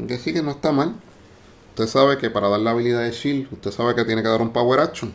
[0.07, 0.95] Que sí que no está mal.
[1.71, 4.43] Usted sabe que para dar la habilidad de Shield, usted sabe que tiene que dar
[4.43, 5.15] un Power Action.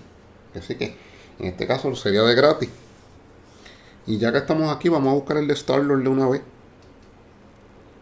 [0.56, 0.98] Así que
[1.38, 2.70] en este caso sería de gratis.
[4.08, 6.41] Y ya que estamos aquí, vamos a buscar el de Star-Lord de una vez.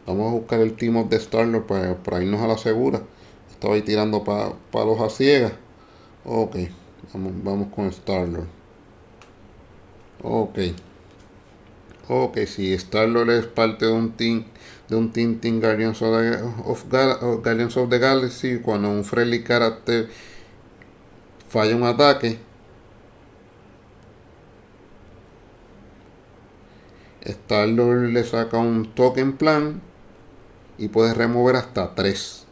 [0.06, 3.02] Vamos a buscar el team of de Star-Lord para, irnos a la segura.
[3.50, 5.54] Estaba ahí tirando para los a ciegas.
[6.24, 6.58] Ok,
[7.14, 8.48] vamos, vamos con Star-Lord.
[10.22, 10.60] Ok.
[12.08, 14.46] Ok, si Star-Lord es parte de un team
[14.88, 19.44] de un Team Team Guardians of the, of Guardians of the Galaxy, cuando un friendly
[19.44, 20.08] character
[21.50, 22.38] falla un ataque,
[27.22, 29.82] Star-Lord le saca un token plan
[30.78, 32.46] y puede remover hasta 3.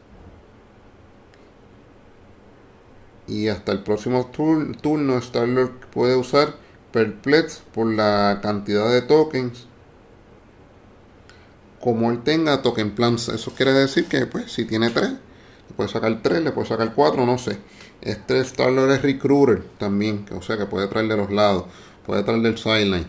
[3.28, 4.32] Y hasta el próximo
[4.82, 6.56] turno Star-Lord puede usar
[6.92, 9.68] perplex por la cantidad de tokens.
[11.80, 15.90] Como él tenga token plans eso quiere decir que pues si tiene 3 le puede
[15.90, 17.58] sacar 3 le puede sacar 4 no sé.
[18.02, 21.66] Este Starlord es recruiter también o sea que puede traer de los lados
[22.06, 23.08] puede traer del sideline.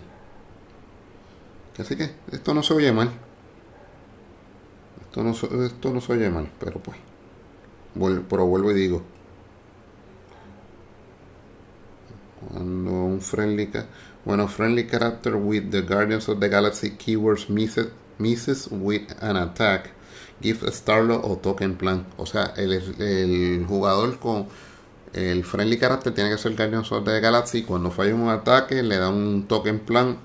[1.79, 3.11] Así que esto no se oye mal
[5.15, 6.99] esto no, esto no se oye mal pero pues
[8.29, 9.03] pero vuelvo y digo.
[12.49, 13.71] Cuando un friendly
[14.25, 19.93] bueno friendly character with the Guardians of the Galaxy keywords misses, misses with an attack
[20.43, 22.07] give Starlord o token plan.
[22.17, 24.49] O sea el, el jugador con
[25.13, 27.63] el friendly character tiene que ser Guardians of the Galaxy.
[27.63, 30.19] Cuando falla un ataque le da un token plan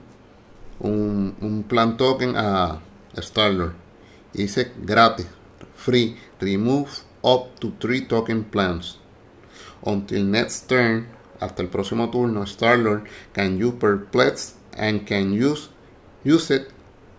[0.80, 2.82] un, un plan token a
[3.16, 3.89] Starlord
[4.34, 5.28] dice gratis
[5.76, 6.90] free remove
[7.24, 8.98] up to 3 token plans
[9.86, 15.70] until next turn hasta el próximo turno, Starlord can use Perplex and can use,
[16.24, 16.70] use it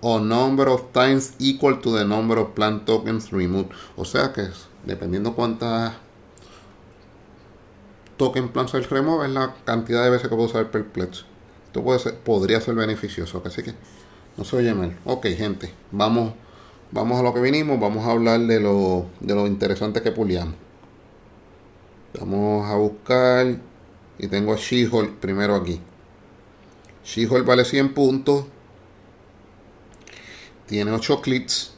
[0.03, 3.70] a number of times equal to the number of plant tokens removed.
[3.96, 4.49] O sea que
[4.85, 5.94] dependiendo cuántas
[8.16, 11.25] token plants se remove es la cantidad de veces que puedo usar Perplex.
[11.66, 13.75] Esto puede ser, podría ser beneficioso, así que
[14.37, 14.99] no se oye mal.
[15.05, 16.35] Ok, gente, vamos,
[16.92, 20.55] vamos a lo que vinimos, vamos a hablar de lo, de lo interesante que puliamos.
[22.18, 23.59] Vamos a buscar
[24.18, 25.81] y tengo a She-Hulk primero aquí.
[27.05, 28.46] She-Hulk vale 100 puntos.
[30.66, 31.72] Tiene 8 clics.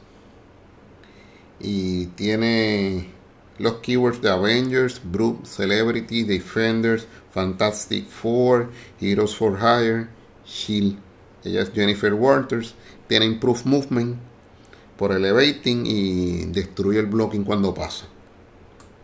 [1.60, 3.10] Y tiene
[3.58, 8.70] los keywords de Avengers, Brute, Celebrity, Defenders, Fantastic Four,
[9.00, 10.08] Heroes for Hire,
[10.44, 10.98] Shield.
[11.44, 12.74] Ella es Jennifer Walters.
[13.06, 14.31] Tiene Improve Movement
[14.96, 18.06] por elevating y destruye el blocking cuando pasa.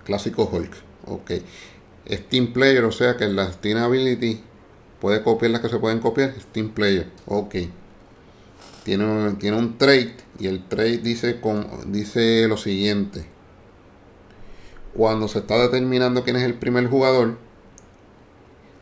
[0.05, 0.72] Clásico Hulk.
[1.07, 1.31] Ok
[2.09, 4.40] es Team Player, o sea que la Steam Ability
[5.01, 6.35] puede copiar las que se pueden copiar.
[6.40, 7.55] Steam Player, ok.
[8.83, 13.27] Tiene, tiene un trade y el trade dice, con, dice lo siguiente.
[14.94, 17.37] Cuando se está determinando quién es el primer jugador,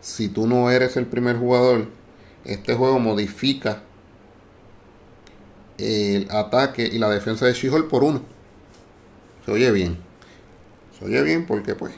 [0.00, 1.88] si tú no eres el primer jugador,
[2.44, 3.82] este juego modifica
[5.78, 8.22] el ataque y la defensa de she por uno.
[9.44, 9.98] Se oye bien.
[10.98, 11.94] Se oye bien porque pues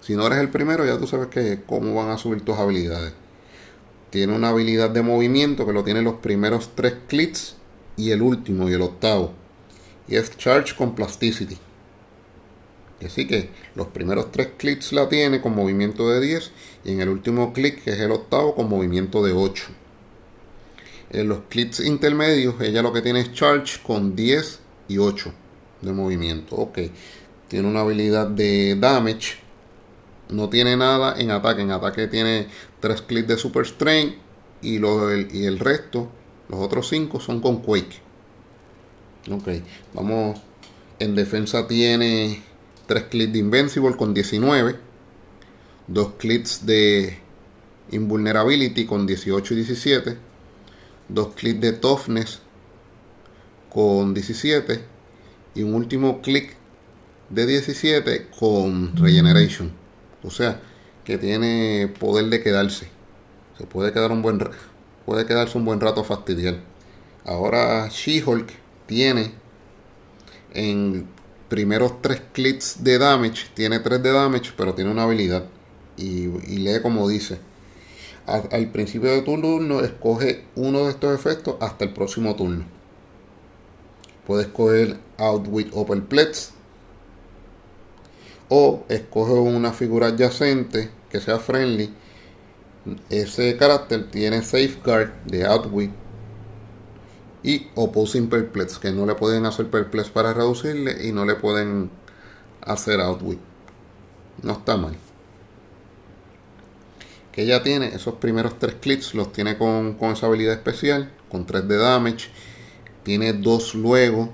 [0.00, 3.12] si no eres el primero, ya tú sabes que cómo van a subir tus habilidades.
[4.10, 7.56] Tiene una habilidad de movimiento que lo tiene los primeros tres clics
[7.96, 9.32] y el último y el octavo.
[10.06, 11.58] Y es Charge con Plasticity.
[13.04, 16.52] Así que los primeros tres clics la tiene con movimiento de 10
[16.84, 19.64] y en el último clic, que es el octavo, con movimiento de 8.
[21.10, 25.32] En los clics intermedios, ella lo que tiene es Charge con 10 y 8
[25.82, 26.56] de movimiento.
[26.56, 26.78] Ok,
[27.48, 29.46] tiene una habilidad de Damage
[30.28, 31.62] no tiene nada en ataque.
[31.62, 32.48] En ataque tiene
[32.80, 34.16] 3 clics de Super Strain
[34.62, 36.10] y, el, y el resto,
[36.48, 38.00] los otros 5 son con Quake.
[39.30, 39.48] Ok,
[39.94, 40.40] vamos.
[40.98, 42.42] En defensa tiene
[42.86, 44.76] 3 clics de Invincible con 19.
[45.88, 47.18] 2 clics de
[47.92, 50.16] Invulnerability con 18 y 17.
[51.08, 52.40] 2 clics de Toughness
[53.70, 54.80] con 17.
[55.54, 56.54] Y un último clic
[57.30, 59.72] de 17 con Regeneration.
[60.22, 60.60] O sea,
[61.04, 62.88] que tiene poder de quedarse.
[63.56, 64.38] Se puede quedar un buen
[65.06, 66.60] puede quedarse un buen rato fastidiar.
[67.24, 68.50] Ahora She-Hulk
[68.86, 69.32] tiene
[70.52, 71.06] en
[71.48, 75.46] primeros tres clics de damage, tiene tres de damage, pero tiene una habilidad.
[75.96, 77.38] Y, lee como dice.
[78.26, 82.64] Al, principio de tu turno escoge uno de estos efectos hasta el próximo turno.
[84.26, 86.52] Puedes escoger Outwit Open Plex.
[88.48, 91.94] O escoge una figura adyacente que sea friendly.
[93.10, 95.92] Ese carácter tiene Safeguard de Outwit
[97.44, 101.90] y Opposing Perplex, que no le pueden hacer Perplex para reducirle y no le pueden
[102.60, 103.38] hacer Outwit.
[104.42, 104.96] No está mal.
[107.36, 111.44] Que ella tiene esos primeros tres clics, los tiene con, con esa habilidad especial, con
[111.44, 112.30] 3 de damage.
[113.02, 114.32] Tiene dos luego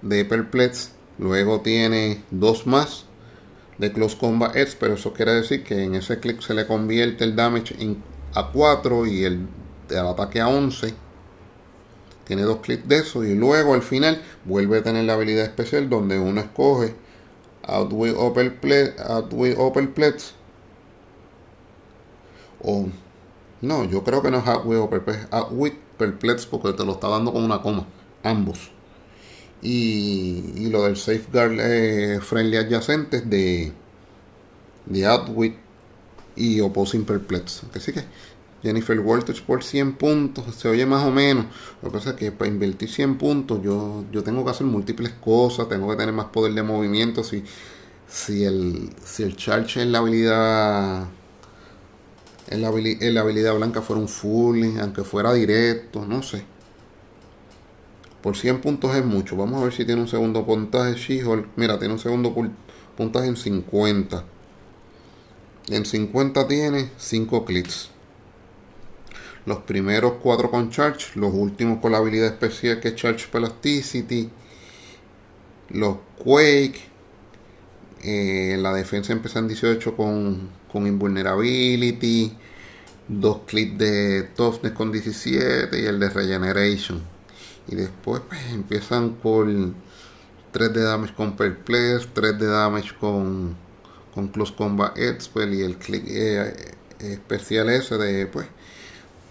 [0.00, 3.04] de Perplex, luego tiene dos más
[3.76, 7.22] de Close Combat Edge, pero eso quiere decir que en ese clic se le convierte
[7.24, 7.76] el damage
[8.32, 9.46] a 4 y el,
[9.90, 10.94] el ataque a 11
[12.24, 15.90] tiene dos clics de eso y luego al final vuelve a tener la habilidad especial
[15.90, 16.94] donde uno escoge
[17.62, 18.54] Outwit
[19.94, 20.34] Plex
[22.62, 22.86] o
[23.62, 24.44] no, yo creo que no es
[25.30, 27.86] Outwit Perplex porque te lo está dando con una coma
[28.22, 28.70] ambos
[29.62, 33.72] y, y lo del safeguard eh, friendly adyacentes de
[34.86, 35.56] de Outwit
[36.36, 38.04] y Opposing Perplex así que
[38.62, 41.46] Jennifer Walters por 100 puntos, se oye más o menos.
[41.82, 45.12] Lo que pasa es que para invertir 100 puntos yo, yo tengo que hacer múltiples
[45.12, 47.24] cosas, tengo que tener más poder de movimiento.
[47.24, 47.42] Si,
[48.08, 51.08] si, el, si el charge en la habilidad
[52.50, 52.68] en la,
[53.20, 56.44] habilidad blanca fuera un full, aunque fuera directo, no sé.
[58.22, 59.36] Por 100 puntos es mucho.
[59.36, 61.48] Vamos a ver si tiene un segundo puntaje She-Hulk.
[61.56, 62.34] Mira, tiene un segundo
[62.96, 64.24] puntaje en 50.
[65.68, 67.90] En 50 tiene 5 clics
[69.46, 74.30] los primeros cuatro con Charge, los últimos con la habilidad especial que es Charge Plasticity,
[75.70, 76.80] los Quake,
[78.02, 82.32] eh, la defensa empieza en 18 con, con Invulnerability,
[83.10, 87.02] dos clips de Toughness con 17 y el de Regeneration.
[87.66, 89.74] Y después pues, empiezan con
[90.52, 93.56] 3 de damage con Perplex, 3 de damage con,
[94.14, 98.46] con Close Combat Expel y el click eh, especial ese de pues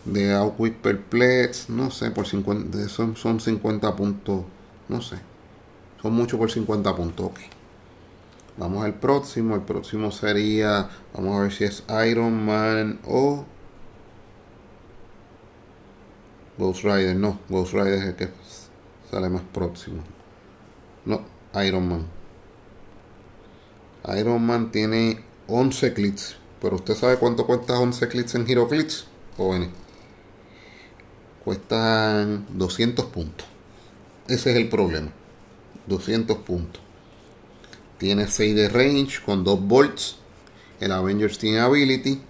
[0.06, 4.44] de Outwit Perplex, no sé, por 50, son, son 50 puntos,
[4.88, 5.18] no sé,
[6.02, 7.40] son muchos por 50 puntos, ok.
[8.58, 13.46] Vamos al próximo, el próximo sería, vamos a ver si es Iron Man o
[16.60, 18.30] Ghost Rider, no, Ghost Rider es el que
[19.10, 20.04] sale más próximo.
[21.06, 21.26] No,
[21.66, 22.06] Iron Man.
[24.16, 29.08] Iron Man tiene 11 clics, pero usted sabe cuánto cuesta 11 clics en Hero Clips,
[29.36, 29.70] jóvenes
[31.50, 33.48] cuestan 200 puntos.
[34.28, 35.12] Ese es el problema.
[35.88, 36.80] 200 puntos.
[37.98, 40.18] Tiene 6 de range con 2 volts.
[40.80, 42.22] El Avengers tiene ability.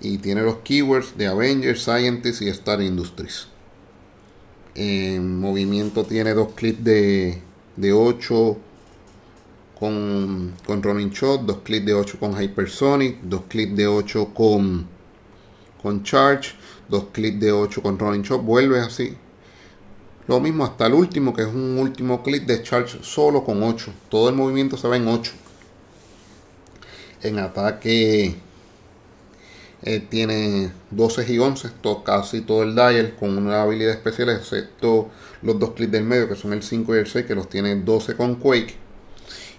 [0.00, 3.48] Y tiene los keywords de Avengers, Scientist y Star Industries.
[4.74, 7.40] En movimiento tiene dos clips de,
[7.76, 8.56] de 8
[9.78, 14.86] con, con Running Shot, dos clips de 8 con Hypersonic, dos clips de 8 con,
[15.82, 16.52] con Charge,
[16.88, 19.16] dos clics de 8 con Running Shot, vuelve así.
[20.26, 23.92] Lo mismo hasta el último, que es un último clic de charge solo con 8.
[24.08, 25.32] Todo el movimiento se va en 8.
[27.22, 28.34] En ataque
[29.86, 35.10] eh, tiene 12 y 11, todo, casi todo el dial con una habilidad especial, excepto
[35.42, 37.76] los dos clics del medio, que son el 5 y el 6, que los tiene
[37.76, 38.74] 12 con Quake.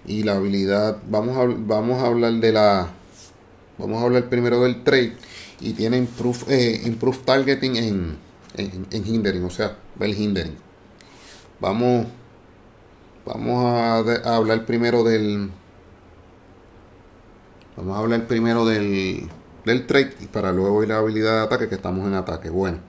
[0.06, 2.90] Y la habilidad, vamos a, vamos a hablar de la.
[3.78, 5.16] Vamos a hablar primero del trade
[5.62, 8.18] y tiene improve, eh, targeting en,
[8.56, 10.58] en, hindering, o sea, el hindering.
[11.62, 12.08] Vamos,
[13.26, 15.52] vamos a, hablar primero del,
[17.78, 19.30] vamos a hablar primero del,
[19.68, 22.50] del trade y para luego ir la habilidad de ataque que estamos en ataque.
[22.50, 22.80] Bueno,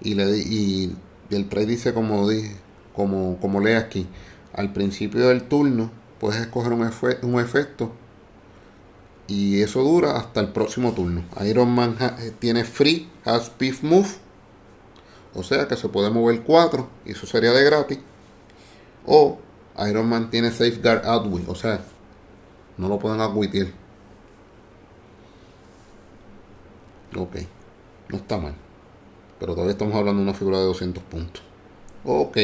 [0.00, 0.96] y, le, y
[1.30, 2.56] el trade dice como dije,
[2.94, 4.06] como, como lee aquí,
[4.52, 6.90] al principio del turno puedes escoger un,
[7.22, 7.92] un efecto
[9.26, 11.24] y eso dura hasta el próximo turno.
[11.46, 14.08] Iron Man eh, tiene Free Has Beef Move.
[15.34, 17.98] O sea que se puede mover 4 y eso sería de gratis.
[19.06, 19.38] O
[19.88, 21.48] Iron Man tiene Safeguard Outwit.
[21.48, 21.80] O sea,
[22.76, 23.72] no lo pueden admitir.
[27.16, 27.36] Ok,
[28.08, 28.54] no está mal.
[29.38, 31.42] Pero todavía estamos hablando de una figura de 200 puntos.
[32.04, 32.38] Ok.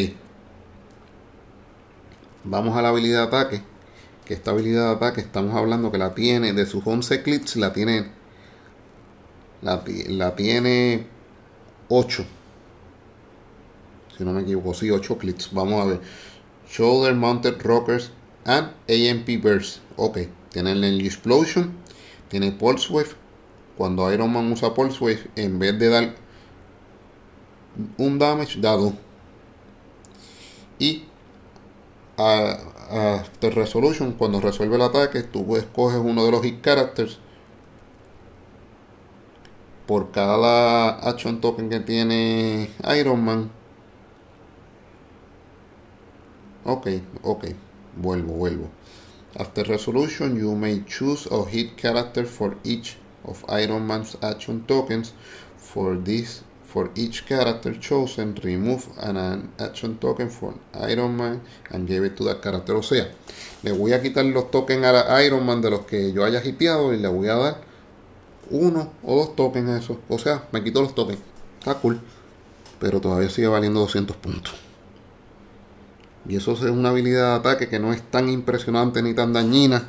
[2.44, 3.62] Vamos a la habilidad de ataque
[4.28, 7.72] que esta habilidad de ataque estamos hablando que la tiene de sus 11 clips, la
[7.72, 8.10] tiene
[9.62, 11.06] la, tiene
[11.88, 12.24] 8.
[14.16, 15.50] Si no me equivoco, sí, 8 clics.
[15.52, 16.00] Vamos a ver.
[16.68, 18.10] Shoulder Mounted Rockers
[18.44, 19.78] and AMP Burst.
[19.96, 20.18] Ok,
[20.50, 21.72] tiene el Explosion,
[22.28, 23.27] tiene Pulse Wave.
[23.78, 26.14] Cuando Iron Man usa Pulse Wave, en vez de dar
[27.96, 28.92] un damage, dado.
[30.80, 31.04] Y
[32.16, 37.20] After Resolution, cuando resuelve el ataque, tú escoges uno de los hit characters
[39.86, 43.50] por cada action token que tiene Iron Man.
[46.64, 46.88] Ok,
[47.22, 47.44] ok,
[47.96, 48.68] vuelvo, vuelvo.
[49.38, 55.12] After resolution, you may choose a hit character for each of Iron Man's action tokens.
[55.56, 61.40] For this, for each character chosen, remove an, action token from Iron Man
[61.70, 62.74] and give it to that character.
[62.76, 63.10] O sea,
[63.62, 66.92] le voy a quitar los tokens a Iron Man de los que yo haya hiteado
[66.94, 67.60] y le voy a dar
[68.50, 70.00] uno o dos tokens a eso.
[70.08, 71.20] O sea, me quito los tokens.
[71.58, 72.00] Está cool.
[72.80, 74.54] Pero todavía sigue valiendo 200 puntos.
[76.28, 79.88] Y eso es una habilidad de ataque que no es tan impresionante ni tan dañina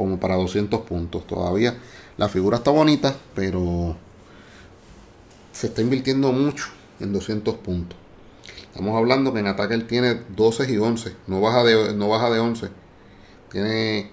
[0.00, 1.26] como para 200 puntos.
[1.26, 1.76] Todavía
[2.16, 3.94] la figura está bonita, pero
[5.52, 6.68] se está invirtiendo mucho
[7.00, 7.98] en 200 puntos.
[8.62, 12.30] Estamos hablando que en ataque él tiene 12 y 11, no baja de, no baja
[12.30, 12.70] de 11.
[13.50, 14.10] Tiene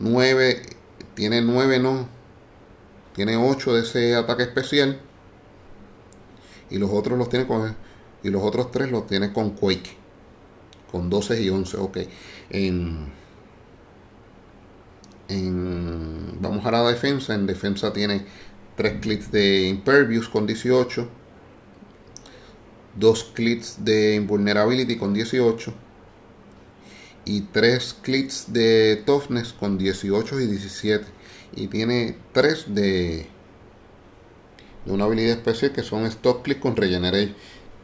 [0.00, 0.62] 9,
[1.14, 2.08] tiene 9 no,
[3.14, 5.00] tiene 8 de ese ataque especial.
[6.68, 7.76] Y los otros los tiene con.
[8.24, 9.96] Y los otros 3 los tiene con Quake.
[10.90, 11.76] Con 12 y 11.
[11.76, 11.98] Ok.
[12.50, 13.12] En,
[15.28, 17.34] en, vamos a la defensa.
[17.34, 18.24] En defensa tiene
[18.76, 21.08] 3 clics de Impervious con 18.
[22.96, 25.74] 2 clics de Invulnerability con 18
[27.24, 31.04] y 3 clics de Toughness con 18 y 17
[31.56, 33.26] y tiene tres de,
[34.84, 37.34] de una habilidad especial que son stock click con regeneration.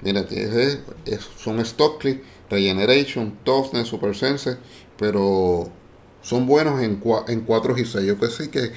[0.03, 0.27] Mira,
[1.39, 4.57] son stock click, regeneration, toughness, super sense,
[4.99, 5.71] pero
[6.23, 8.07] son buenos en, en 4 y 6.
[8.07, 8.73] Yo que sí que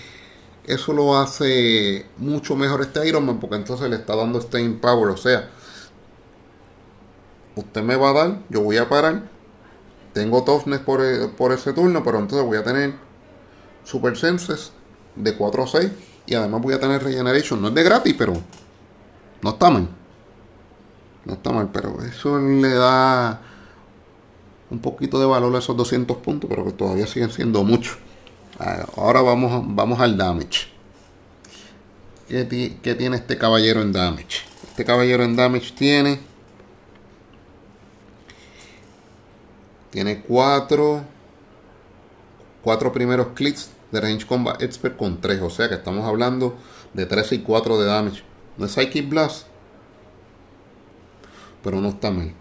[0.66, 5.10] eso lo hace mucho mejor este Iron Man porque entonces le está dando staying power.
[5.10, 5.50] O sea,
[7.56, 9.30] usted me va a dar, yo voy a parar.
[10.14, 11.02] Tengo toughness por,
[11.36, 12.94] por ese turno, pero entonces voy a tener
[13.84, 14.72] super senses
[15.16, 15.92] de 4 a 6
[16.28, 17.62] y además voy a tener regeneration.
[17.62, 18.34] No es de gratis, pero
[19.42, 19.90] no está mal.
[21.26, 23.42] No está mal, pero eso le da
[24.74, 27.98] un poquito de valor a esos 200 puntos, pero que todavía siguen siendo muchos.
[28.60, 30.68] Ah, ahora vamos, vamos al damage.
[32.28, 34.42] ¿Qué, ¿Qué, tiene este caballero en damage?
[34.68, 36.20] Este caballero en damage tiene.
[39.92, 41.04] Tiene 4.
[42.64, 45.42] 4 primeros clics de Range Combat Expert con 3.
[45.42, 46.56] O sea que estamos hablando
[46.94, 48.24] de 13 y 4 de damage.
[48.58, 49.46] No es Psychic Blast.
[51.62, 52.34] Pero no está mal.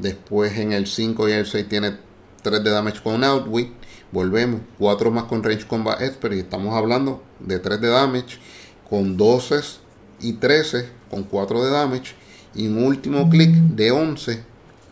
[0.00, 1.96] Después en el 5 y el 6 tiene
[2.42, 3.72] 3 de damage con Outwit.
[4.12, 4.62] Volvemos.
[4.78, 6.34] 4 más con Range Combat Expert.
[6.34, 8.38] Y estamos hablando de 3 de damage.
[8.88, 9.60] Con 12
[10.20, 12.14] y 13 con 4 de damage.
[12.54, 14.42] Y un último clic de 11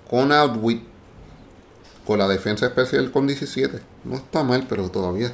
[0.09, 0.83] con Outwit
[2.07, 3.81] con la defensa especial con 17.
[4.05, 5.33] No está mal, pero todavía.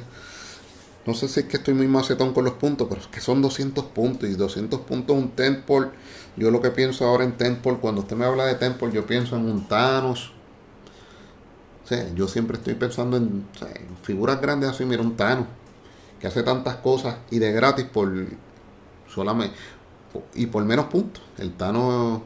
[1.05, 3.41] No sé si es que estoy muy macetón con los puntos, pero es que son
[3.41, 4.29] 200 puntos.
[4.29, 5.89] Y 200 puntos un Temple.
[6.37, 9.37] Yo lo que pienso ahora en Temple, cuando usted me habla de Temple, yo pienso
[9.37, 10.31] en un Thanos.
[11.89, 13.45] O yo siempre estoy pensando en,
[14.01, 14.85] figuras grandes así.
[14.85, 15.47] Mira, un Thanos.
[16.19, 18.11] Que hace tantas cosas y de gratis por
[19.07, 19.55] solamente.
[20.33, 21.23] Y por menos puntos.
[21.37, 22.21] El Thanos.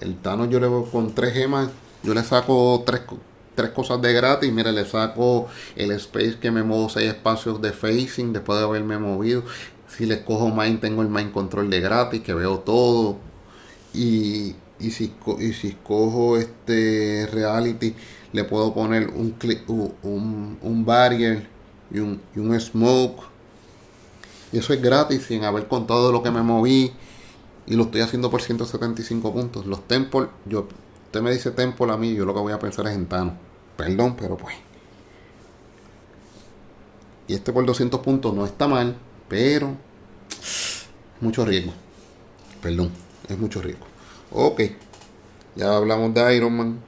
[0.00, 1.70] El Thanos yo le voy con tres gemas.
[2.02, 3.02] Yo le saco tres
[3.54, 4.52] tres cosas de gratis.
[4.52, 5.46] Mira, le saco
[5.76, 9.44] el space que me muevo seis espacios de facing después de haberme movido.
[9.88, 13.18] Si le cojo Mind, tengo el Mind Control de gratis, que veo todo.
[13.94, 17.94] Y, y, si, y si escojo este Reality,
[18.32, 19.34] le puedo poner un,
[20.02, 21.46] un, un barrier
[21.90, 23.22] y un, y un smoke.
[24.52, 26.92] Y eso es gratis sin haber contado lo que me moví.
[27.66, 29.66] Y lo estoy haciendo por 175 puntos.
[29.66, 30.68] Los temples, yo
[31.06, 33.34] usted me dice Temple a mí, yo lo que voy a pensar es en Thanos.
[33.76, 34.54] Perdón, pero pues.
[37.26, 38.96] Y este por 200 puntos no está mal,
[39.28, 39.76] pero
[41.20, 41.72] mucho riesgo.
[42.60, 42.90] Perdón,
[43.28, 43.86] es mucho riesgo.
[44.32, 44.62] Ok,
[45.56, 46.80] ya hablamos de Iron Man.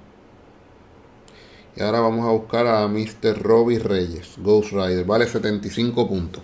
[1.76, 3.43] Y ahora vamos a buscar a Mr.
[3.43, 5.05] Robbie Reyes, Ghost Rider.
[5.05, 6.43] Vale 75 puntos.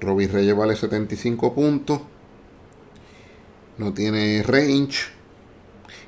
[0.00, 2.00] Robbie Reyes vale 75 puntos.
[3.78, 5.16] No tiene range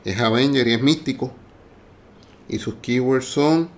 [0.05, 1.33] es Avenger y es místico.
[2.49, 3.69] Y sus keywords son.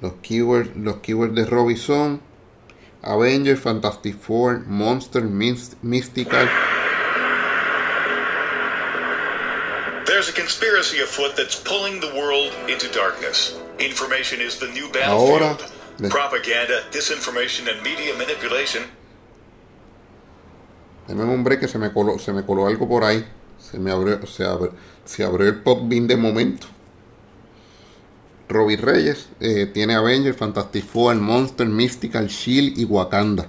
[0.00, 2.20] Los keywords, los keywords de Robbie son
[3.02, 6.48] Avengers, Fantastic Four, Monster, Mystical.
[10.06, 13.58] There's a conspiracy afoot that's pulling the world into darkness.
[13.78, 15.56] Information is the new Ahora.
[16.08, 18.82] Propaganda, disinformation, and media manipulation.
[21.06, 23.24] Deme un break que se me coló, se me coló algo por ahí.
[23.58, 24.74] Se me abrió, se abrió,
[25.04, 26.66] se abrió el pop bin de momento.
[28.50, 33.48] Robbie Reyes eh, tiene Avengers, Fantastic Four, Monster, Mystical, Shield y Wakanda.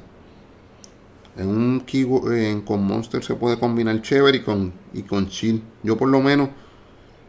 [1.35, 1.83] En un
[2.31, 5.63] eh, con Monster se puede combinar chévere y con, y con Shield.
[5.81, 6.49] Yo por lo menos,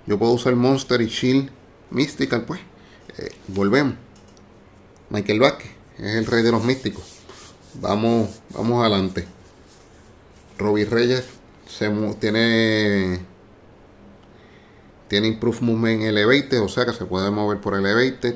[0.06, 1.50] yo puedo usar Monster y Shield.
[1.90, 2.60] Mystical, pues.
[3.16, 3.94] Eh, volvemos.
[5.08, 7.04] Michael Vázquez es el rey de los místicos.
[7.80, 9.26] Vamos, vamos adelante.
[10.58, 11.24] Robbie Reyes
[11.66, 13.31] se tiene
[15.12, 18.34] tiene Improve Movement Elevated, o sea que se puede mover por Elevated.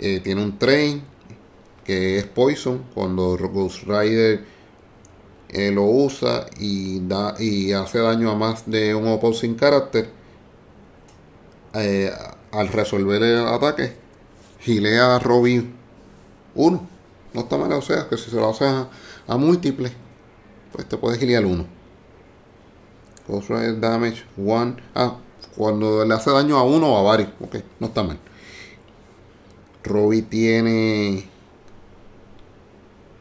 [0.00, 1.04] Eh, tiene un Train
[1.84, 4.44] que es Poison cuando Ghost Rider
[5.50, 10.10] eh, lo usa y, da, y hace daño a más de un opposing character.
[11.74, 12.10] Eh,
[12.50, 13.92] al resolver el ataque,
[14.58, 15.76] gilea a Robin
[16.56, 16.88] 1.
[17.34, 19.92] No está mal, o sea que si se lo hace a, múltiples,
[20.72, 21.73] pues te puedes gilear 1.
[23.28, 24.76] Rider Damage 1.
[24.94, 25.18] Ah,
[25.56, 27.30] cuando le hace daño a uno o a varios.
[27.40, 28.18] Ok, no está mal.
[29.82, 31.28] Robbie tiene.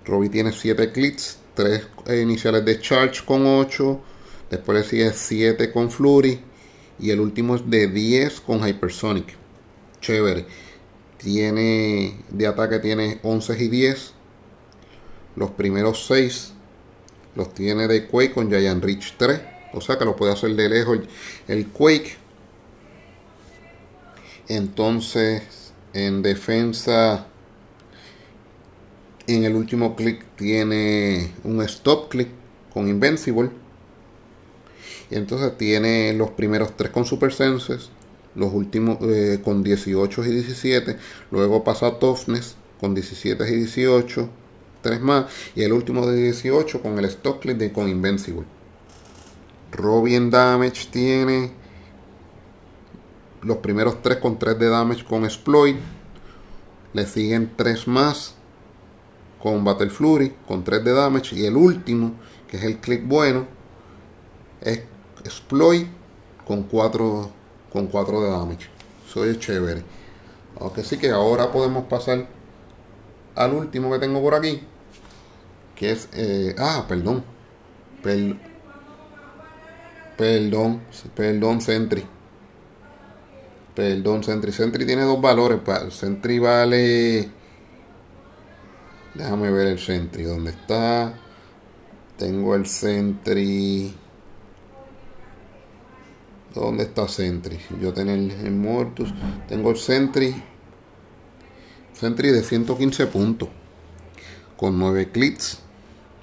[0.05, 1.39] Robbie tiene 7 clics.
[1.55, 1.87] 3
[2.21, 4.01] iniciales de Charge con 8.
[4.49, 6.39] Después le sigue 7 con Flurry.
[6.99, 9.35] Y el último es de 10 con Hypersonic.
[10.01, 10.45] Chévere.
[11.17, 12.17] Tiene.
[12.29, 14.13] De ataque tiene 11 y 10.
[15.35, 16.53] Los primeros 6
[17.35, 20.69] los tiene de Quake con Giant Reach 3 o sea que lo puede hacer de
[20.69, 20.99] lejos
[21.47, 22.17] el, Quake.
[24.47, 27.27] Entonces, en defensa,
[29.27, 32.29] en el último clic tiene un stop click
[32.73, 33.49] con Invincible.
[35.09, 37.89] Y entonces tiene los primeros tres con Super Senses,
[38.35, 40.97] los últimos eh, con 18 y 17.
[41.31, 44.29] Luego pasa a Toughness con 17 y 18,
[44.81, 45.25] tres más.
[45.55, 48.45] Y el último de 18 con el stop click de, con Invincible.
[49.73, 51.51] Robin Damage tiene
[53.41, 55.77] los primeros 3 con 3 de damage con Exploit.
[56.93, 58.35] Le siguen 3 más
[59.41, 61.35] con Battle Fury con 3 de damage.
[61.35, 62.13] Y el último,
[62.47, 63.47] que es el click bueno,
[64.61, 64.83] es
[65.25, 65.87] Exploit
[66.45, 67.31] con 4,
[67.71, 68.69] con 4 de damage.
[69.07, 69.83] Soy chévere.
[70.59, 72.27] Aunque sí que ahora podemos pasar
[73.35, 74.61] al último que tengo por aquí.
[75.75, 76.09] Que es...
[76.13, 77.23] Eh, ah, perdón.
[78.03, 78.52] Perdón
[80.23, 80.79] Perdón,
[81.17, 82.01] perdón, Sentry.
[83.75, 84.53] Perdón, Sentry.
[84.53, 85.59] Sentry tiene dos valores.
[85.93, 87.29] Sentry vale.
[89.15, 90.23] Déjame ver el Sentry.
[90.23, 91.13] ¿Dónde está?
[92.17, 93.93] Tengo el Sentry.
[96.55, 97.59] ¿Dónde está Sentry?
[97.81, 99.13] Yo tengo el, Mortus.
[99.49, 100.41] Tengo el Sentry.
[101.91, 103.49] Sentry de 115 puntos.
[104.55, 105.59] Con 9 clics.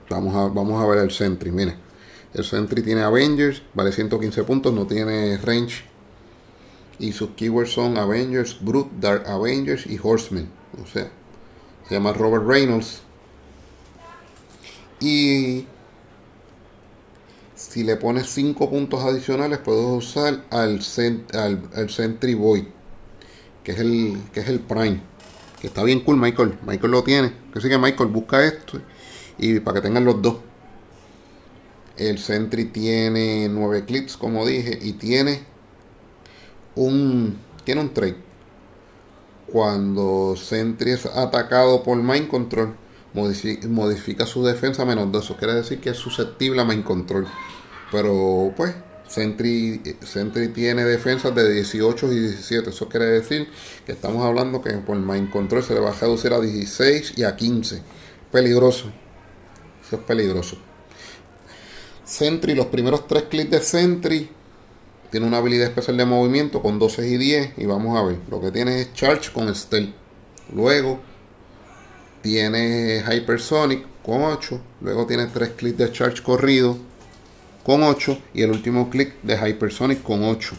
[0.09, 1.51] Vamos a, vamos a ver el Sentry.
[1.51, 1.90] Miren.
[2.33, 5.85] El Sentry tiene Avengers, vale 115 puntos, no tiene range.
[6.99, 10.49] Y sus keywords son Avengers, Brute, Dark Avengers y Horseman.
[10.83, 11.11] O sea,
[11.89, 13.03] se llama Robert Reynolds.
[15.01, 15.67] Y
[17.57, 20.81] si le pones 5 puntos adicionales, puedes usar al,
[21.33, 22.65] al, Sentry Void,
[23.65, 25.01] que es, el, que es el Prime.
[25.61, 26.59] Que está bien cool, Michael.
[26.65, 27.33] Michael lo tiene.
[27.55, 28.81] Así que Michael busca esto
[29.39, 30.37] y para que tengan los dos.
[32.01, 35.45] El Sentry tiene 9 clips, como dije, y tiene
[36.75, 38.17] un, tiene un trade.
[39.47, 42.75] Cuando Sentry es atacado por Mind Control,
[43.13, 45.25] modifica, su defensa menos 2.
[45.25, 47.27] Eso quiere decir que es susceptible a Mind Control.
[47.93, 48.75] Pero pues,
[49.07, 52.71] Sentry, Sentry tiene defensas de 18 y 17.
[52.71, 53.47] Eso quiere decir
[53.85, 57.25] que estamos hablando que por Mind Control se le va a reducir a 16 y
[57.25, 57.83] a 15.
[58.33, 58.91] Peligroso.
[59.85, 60.70] Eso es peligroso.
[62.11, 64.29] Sentry, los primeros tres clics de Sentry
[65.13, 68.41] tiene una habilidad especial de movimiento con 12 y 10 y vamos a ver, lo
[68.41, 69.95] que tiene es Charge con Stealth.
[70.53, 70.99] Luego
[72.21, 76.79] tiene Hypersonic con 8, luego tiene tres clics de Charge corrido
[77.63, 80.57] con 8 y el último clic de Hypersonic con 8.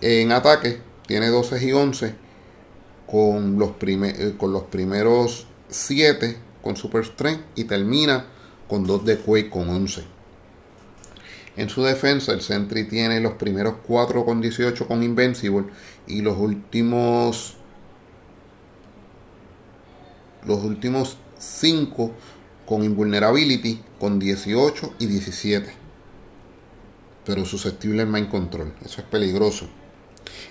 [0.00, 2.14] En ataque tiene 12 y 11
[3.06, 8.26] con los, eh, con los primeros 7 con Super Strength y termina
[8.68, 10.04] con 2 de Quake con 11.
[11.56, 15.66] En su defensa, el Sentry tiene los primeros 4 con 18 con Invincible
[16.06, 17.56] y los últimos
[20.46, 22.10] los últimos 5
[22.66, 25.72] con invulnerability con 18 y 17.
[27.24, 28.74] Pero susceptible al mind control.
[28.84, 29.68] Eso es peligroso.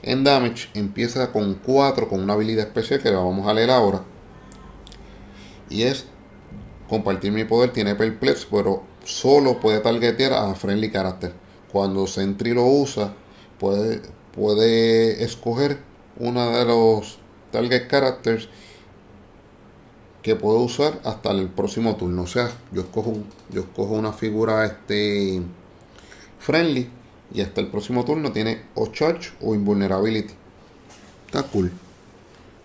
[0.04, 4.04] En damage empieza con 4 con una habilidad especial que la vamos a leer ahora.
[5.70, 6.06] Y es
[6.92, 7.72] compartir mi poder.
[7.72, 11.34] Tiene perplex, pero solo puede targetear a friendly character.
[11.72, 13.14] Cuando Sentry lo usa,
[13.60, 14.02] puede,
[14.36, 15.80] puede escoger
[16.20, 17.18] una de los
[17.52, 18.50] target characters
[20.22, 22.24] que puedo usar hasta el próximo turno.
[22.24, 23.14] O sea, yo escojo,
[23.50, 25.42] yo escojo una figura este
[26.40, 26.90] friendly
[27.34, 30.34] y hasta el próximo turno tiene o charge o invulnerability.
[31.26, 31.72] Está cool.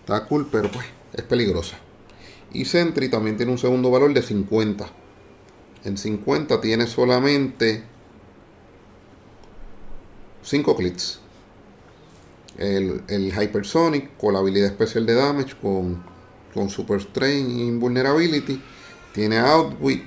[0.01, 1.79] Está cool, pero pues es peligrosa.
[2.53, 4.87] Y Sentry también tiene un segundo valor de 50.
[5.85, 7.83] En 50 tiene solamente
[10.43, 11.21] 5 clics.
[12.59, 16.03] El, el, Hypersonic con la habilidad especial de damage con,
[16.55, 18.63] con Super Strain y Invulnerability.
[19.13, 20.03] Tiene Outwit,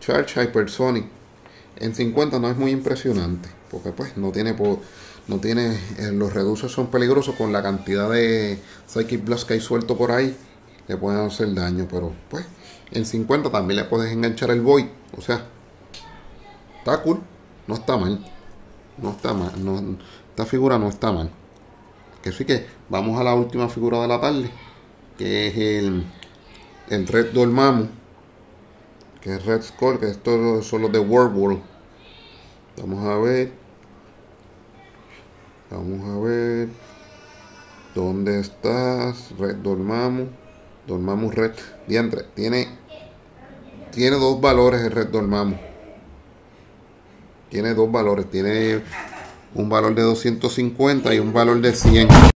[0.00, 1.04] Charge Hypersonic.
[1.76, 3.48] En 50 no es muy impresionante.
[3.70, 4.54] Porque pues no tiene
[5.26, 5.74] no tiene.
[5.98, 10.10] Eh, los reduces son peligrosos con la cantidad de Psychic Blast que hay suelto por
[10.12, 10.36] ahí.
[10.86, 11.86] Le pueden hacer daño.
[11.90, 12.46] Pero pues
[12.90, 14.86] en 50 también le puedes enganchar el Void.
[15.16, 15.46] O sea,
[16.78, 17.20] está cool.
[17.66, 18.24] No está mal.
[18.98, 19.52] No está mal.
[19.64, 19.96] No,
[20.30, 21.30] esta figura no está mal.
[22.22, 24.50] Que sí que vamos a la última figura de la tarde.
[25.16, 26.04] Que es el,
[26.90, 27.86] el Red Dormammu.
[29.22, 29.98] Que es Red Skull.
[29.98, 31.60] Que estos son los de World World.
[32.76, 33.63] Vamos a ver.
[35.70, 36.68] Vamos a ver.
[37.94, 39.32] ¿Dónde estás?
[39.38, 40.26] Red Dormammu.
[40.86, 41.52] Dormammu Red.
[41.86, 42.24] Diantre.
[42.34, 42.68] Tiene.
[43.90, 45.56] Tiene dos valores el Red Dormammu.
[47.48, 48.30] Tiene dos valores.
[48.30, 48.82] Tiene
[49.54, 52.33] un valor de 250 y un valor de 100.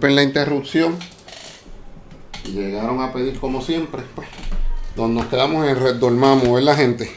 [0.00, 0.98] Disculpen la interrupción.
[2.46, 4.00] Llegaron a pedir como siempre.
[4.14, 4.28] Pues,
[4.96, 7.10] donde nos quedamos en Red Dormammu, ¿verdad gente?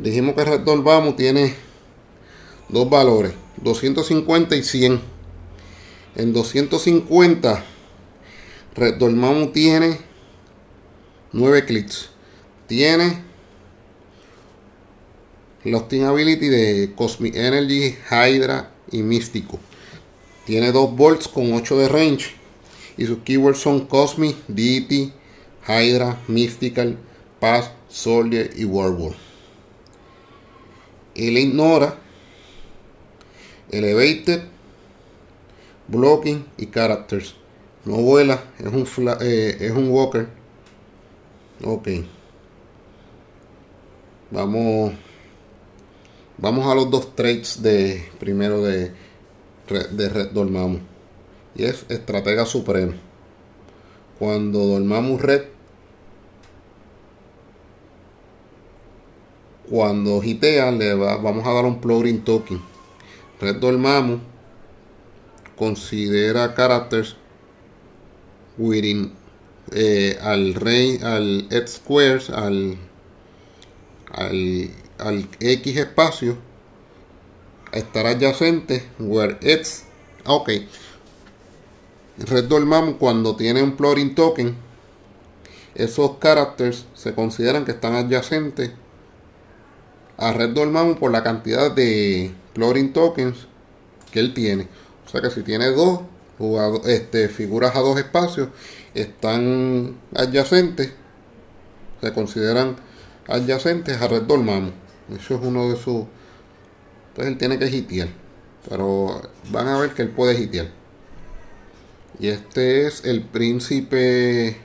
[0.00, 1.54] Dijimos que Red Dormammu tiene
[2.68, 5.00] dos valores, 250 y 100.
[6.16, 7.64] En 250
[8.74, 10.00] Red Dormammu tiene
[11.30, 12.10] 9 clics.
[12.66, 13.22] Tiene
[15.62, 19.60] los Team Ability de Cosmic Energy, Hydra y Místico.
[20.48, 22.30] Tiene dos volts con 8 de range.
[22.96, 25.12] Y sus keywords son Cosmic, Deity,
[25.68, 26.96] Hydra, Mystical,
[27.38, 29.14] Paz, Soldier y Werewolf.
[31.14, 31.98] Él ignora
[33.70, 34.44] Elevated,
[35.86, 37.34] Blocking y Characters.
[37.84, 38.86] No vuela, es un,
[39.20, 40.28] eh, es un Walker.
[41.62, 41.88] Ok.
[44.30, 44.94] Vamos.
[46.38, 49.07] Vamos a los dos traits de primero de
[49.68, 50.78] de Red Dormammu.
[51.54, 52.94] Y es estratega supremo.
[54.18, 55.42] Cuando Dormammu Red
[59.68, 62.60] cuando hitea le vamos a dar un plugin token.
[63.40, 64.20] Red Dormammu
[65.56, 67.16] considera characters
[68.56, 69.12] within
[69.72, 72.78] eh, al rey al x squares al,
[74.12, 76.38] al, al x espacio
[77.72, 79.84] estar adyacente where x
[80.24, 80.50] ok
[82.18, 84.56] Red Dormammu cuando tiene un plugin token
[85.74, 88.72] esos characters se consideran que están adyacentes
[90.16, 93.46] a Red Dormammu por la cantidad de plugin tokens
[94.10, 94.66] que él tiene.
[95.06, 96.00] O sea que si tiene dos
[96.86, 98.48] este, figuras a dos espacios,
[98.94, 100.92] están adyacentes,
[102.00, 102.76] se consideran
[103.28, 104.72] adyacentes a Red Dormammu.
[105.16, 106.04] Eso es uno de sus...
[107.18, 108.08] Entonces él tiene que hitear.
[108.68, 110.68] Pero van a ver que él puede hitear.
[112.20, 114.56] Y este es el príncipe,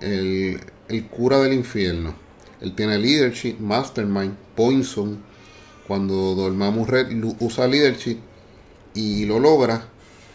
[0.00, 0.60] el,
[1.10, 2.16] cura del infierno.
[2.60, 5.22] Él tiene leadership, mastermind, poison.
[5.86, 8.18] Cuando Dormammu Red usa leadership
[8.94, 9.86] y lo logra,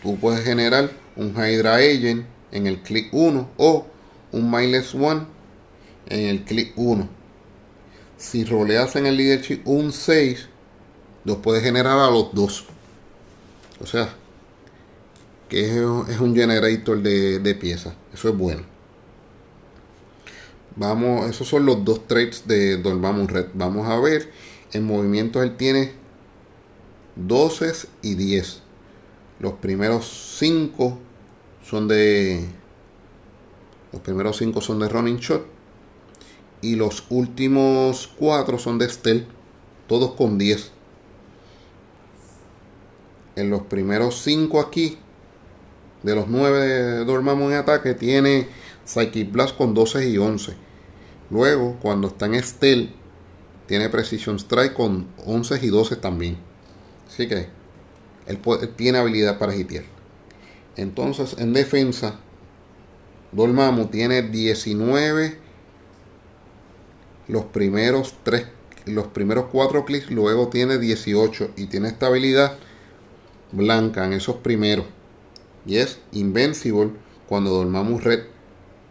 [0.01, 3.85] tú puedes generar un Hydra Agent en el clic 1 o
[4.31, 5.25] un Mindless One
[6.07, 7.09] en el clic 1.
[8.17, 10.49] Si roleas en el leadership un 6,
[11.27, 12.63] los puedes generar a los dos.
[13.81, 14.15] O sea,
[15.49, 17.95] que es, un generator de, de piezas.
[18.13, 18.63] Eso es bueno.
[20.77, 23.47] Vamos, esos son los dos traits de Dormammu Red.
[23.55, 24.31] Vamos a ver.
[24.71, 25.91] En movimientos él tiene
[27.17, 28.61] 12 y 10.
[29.41, 30.97] Los primeros 5
[31.61, 32.45] son de.
[33.91, 35.45] Los primeros 5 son de Running Shot.
[36.61, 39.27] Y los últimos 4 son de Stealth.
[39.87, 40.76] Todos con 10.
[43.37, 44.97] En los primeros 5 aquí.
[46.03, 47.93] De los 9 de Dormammu en ataque.
[47.93, 48.47] Tiene
[48.83, 50.53] Psychic Blast con 12 y 11.
[51.29, 52.89] Luego, cuando está en Stealth.
[53.67, 56.37] Tiene Precision Strike con 11 y 12 también.
[57.07, 57.47] Así que
[58.25, 58.39] él,
[58.75, 59.83] tiene habilidad para hitear.
[60.75, 62.19] Entonces, en defensa,
[63.33, 65.37] Dormammu tiene 19
[67.27, 68.47] los primeros 3
[68.85, 72.57] los primeros 4 clics, luego tiene 18 y tiene estabilidad
[73.51, 74.85] blanca en esos primeros.
[75.65, 76.91] Y es Invencible
[77.27, 78.23] cuando Dormammu Red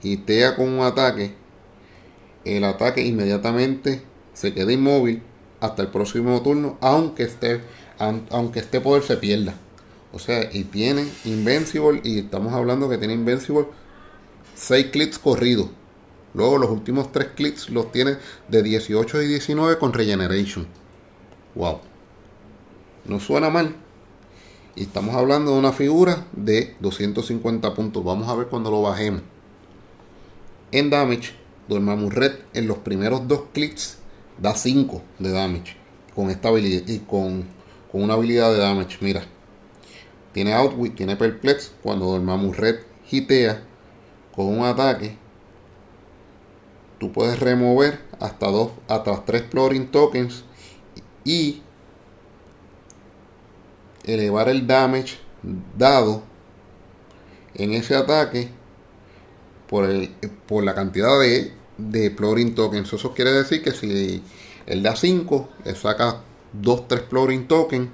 [0.03, 1.35] hitea con un ataque.
[2.45, 4.03] El ataque inmediatamente
[4.35, 5.23] se queda inmóvil
[5.61, 7.61] hasta el próximo turno, aunque esté
[7.99, 9.55] aunque este poder se pierda.
[10.13, 13.67] O sea, y tiene Invincible, y estamos hablando que tiene Invincible
[14.55, 15.69] 6 clics corridos.
[16.35, 20.67] Luego los últimos 3 clics los tiene de 18 y 19 con Regeneration.
[21.55, 21.81] Wow.
[23.07, 23.75] No suena mal.
[24.77, 28.05] Y estamos hablando de una figura de 250 puntos.
[28.05, 29.23] Vamos a ver cuando lo bajemos.
[30.71, 31.33] En damage,
[31.69, 33.99] Dormammu Red en los primeros dos clics
[34.39, 35.77] da 5 de damage.
[36.15, 37.57] Con esta habilidad y con
[37.91, 38.99] con una habilidad de damage.
[39.01, 39.23] Mira,
[40.33, 41.73] tiene Outwit, tiene Perplex.
[41.83, 43.63] Cuando Dormammu Red hitea
[44.35, 45.17] con un ataque,
[46.99, 50.45] tú puedes remover hasta dos, hasta tres Exploring Tokens
[51.25, 51.63] y
[54.07, 55.19] elevar el damage
[55.77, 56.23] dado
[57.55, 58.49] en ese ataque
[59.69, 60.11] por, el,
[60.47, 62.93] por la cantidad de, de Exploring Tokens.
[62.93, 64.23] Eso quiere decir que si
[64.67, 67.91] él da 5, le saca 2, 3 Exploring Token.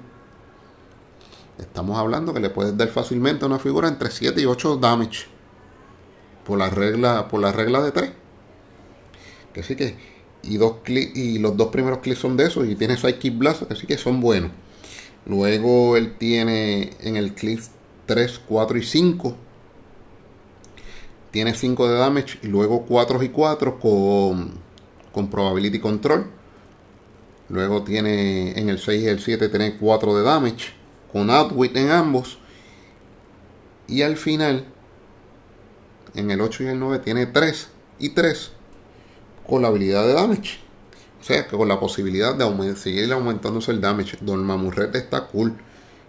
[1.59, 5.27] Estamos hablando que le puedes dar fácilmente a una figura entre 7 y 8 damage.
[6.45, 8.11] Por la regla, por la regla de 3.
[9.53, 10.13] Que sí que.
[10.45, 12.67] Y, dos y los dos primeros clics son de esos.
[12.67, 13.71] Y tiene Psychic Blast.
[13.71, 14.51] Así que son buenos.
[15.25, 17.61] Luego él tiene en el clic
[18.05, 19.35] 3, 4 y 5.
[21.31, 22.39] Tiene 5 de damage.
[22.43, 24.51] Y luego 4 y 4 con,
[25.11, 26.29] con Probability Control
[27.49, 30.73] Luego tiene en el 6 y el 7 tiene 4 de damage
[31.11, 32.39] con outwit en ambos.
[33.87, 34.65] Y al final,
[36.15, 37.67] en el 8 y el 9 tiene 3
[37.99, 38.51] y 3
[39.47, 40.59] con la habilidad de damage.
[41.23, 44.17] O sea que con la posibilidad de seguir aumentándose el damage.
[44.21, 45.55] Red está cool.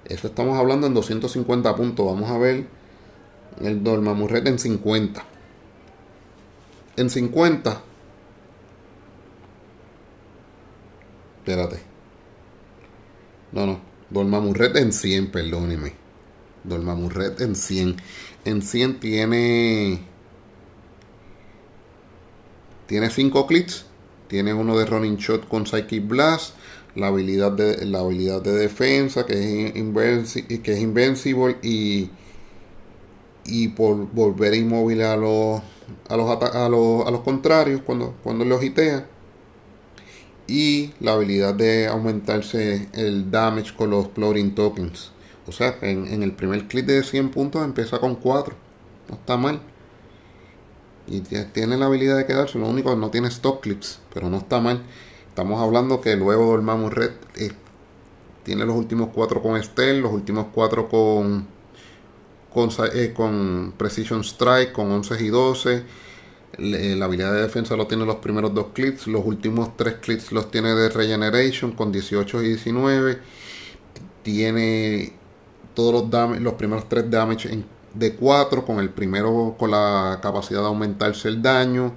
[0.04, 2.04] Eso estamos hablando en 250 puntos.
[2.04, 2.66] Vamos a ver
[3.60, 3.84] el
[4.28, 5.24] Red en 50.
[6.96, 7.80] En 50
[11.44, 11.78] Espérate.
[13.52, 13.80] No, no.
[14.08, 15.92] Dormamurret en 100, perdóneme.
[16.64, 17.96] Dormamurret en 100.
[18.46, 20.00] En 100 tiene.
[22.86, 23.84] Tiene 5 clics.
[24.34, 26.56] Tiene uno de Running Shot con Psychic Blast.
[26.96, 29.34] La habilidad de, la habilidad de defensa que
[29.68, 31.56] es, invencible, que es Invencible.
[31.62, 32.10] Y.
[33.44, 35.62] Y por volver inmóvil a los,
[36.08, 39.06] a los, a los, a los contrarios cuando, cuando los hitea
[40.48, 45.12] y la habilidad de aumentarse el damage con los floating tokens.
[45.46, 48.52] O sea, en, en el primer clip de 100 puntos empieza con 4.
[49.10, 49.60] No está mal.
[51.06, 52.58] Y tiene la habilidad de quedarse.
[52.58, 54.00] Lo único no tiene stock clips.
[54.12, 54.82] Pero no está mal.
[55.28, 57.52] Estamos hablando que luego Dormammu Red eh,
[58.42, 60.00] tiene los últimos 4 con Steel.
[60.00, 61.46] Los últimos 4 con,
[62.52, 64.72] con, eh, Precision Strike.
[64.72, 65.84] Con 11 y 12.
[66.58, 69.06] La habilidad de defensa lo tiene los primeros dos clips.
[69.06, 73.18] Los últimos 3 clips los tiene de Regeneration con 18 y 19.
[74.22, 75.12] Tiene
[75.74, 80.60] todos los, los primeros 3 damage en de 4 con el primero con la capacidad
[80.60, 81.92] de aumentarse el daño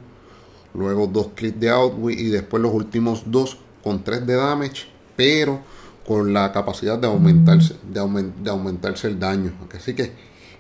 [0.74, 5.62] luego dos clics de outwit y después los últimos dos con 3 de damage pero
[6.08, 9.52] con la capacidad de aumentarse de, de aumentarse el daño.
[9.76, 10.14] Así que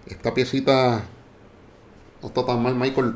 [0.06, 1.04] esta piecita
[2.22, 3.16] no está tan mal Michael.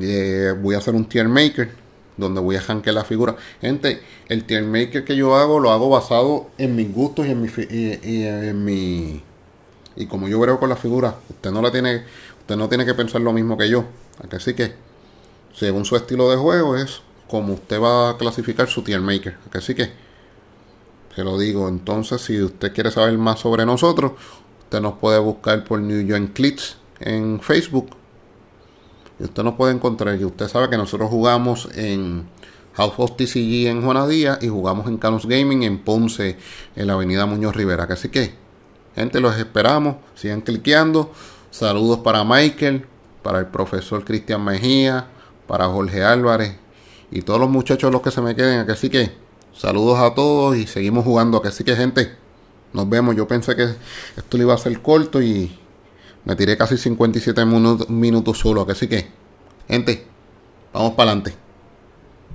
[0.00, 1.72] eh, voy a hacer un tier maker
[2.16, 3.34] donde voy a janquear la figura.
[3.60, 7.42] Gente, el tier maker que yo hago lo hago basado en mis gustos y en
[7.42, 9.20] mi y, en mi
[9.96, 12.04] y como yo veo con la figura, usted no la tiene
[12.38, 13.84] usted no tiene que pensar lo mismo que yo.
[14.30, 14.74] Así que
[15.52, 19.36] según su estilo de juego es como usted va a clasificar su tier maker.
[19.52, 19.90] Así que
[21.14, 21.68] se lo digo.
[21.68, 24.12] Entonces, si usted quiere saber más sobre nosotros,
[24.60, 27.90] usted nos puede buscar por New York Clips en Facebook.
[29.18, 30.18] Y usted nos puede encontrar.
[30.20, 32.28] Y usted sabe que nosotros jugamos en
[32.74, 36.38] House of TCG en Juanadía y jugamos en Canus Gaming en Ponce,
[36.76, 37.84] en la avenida Muñoz Rivera.
[37.90, 38.34] Así que,
[38.94, 39.96] gente, los esperamos.
[40.14, 41.12] Sigan cliqueando.
[41.50, 42.86] Saludos para Michael,
[43.22, 45.08] para el profesor Cristian Mejía,
[45.46, 46.56] para Jorge Álvarez
[47.10, 48.70] y todos los muchachos los que se me queden.
[48.70, 49.12] Así que
[49.58, 51.42] Saludos a todos y seguimos jugando.
[51.44, 52.14] Así que gente,
[52.72, 53.16] nos vemos.
[53.16, 53.64] Yo pensé que
[54.16, 55.58] esto le iba a ser corto y
[56.24, 58.64] me tiré casi 57 minutos, minutos solo.
[58.70, 59.08] Así que,
[59.66, 60.06] gente,
[60.72, 61.47] vamos para adelante.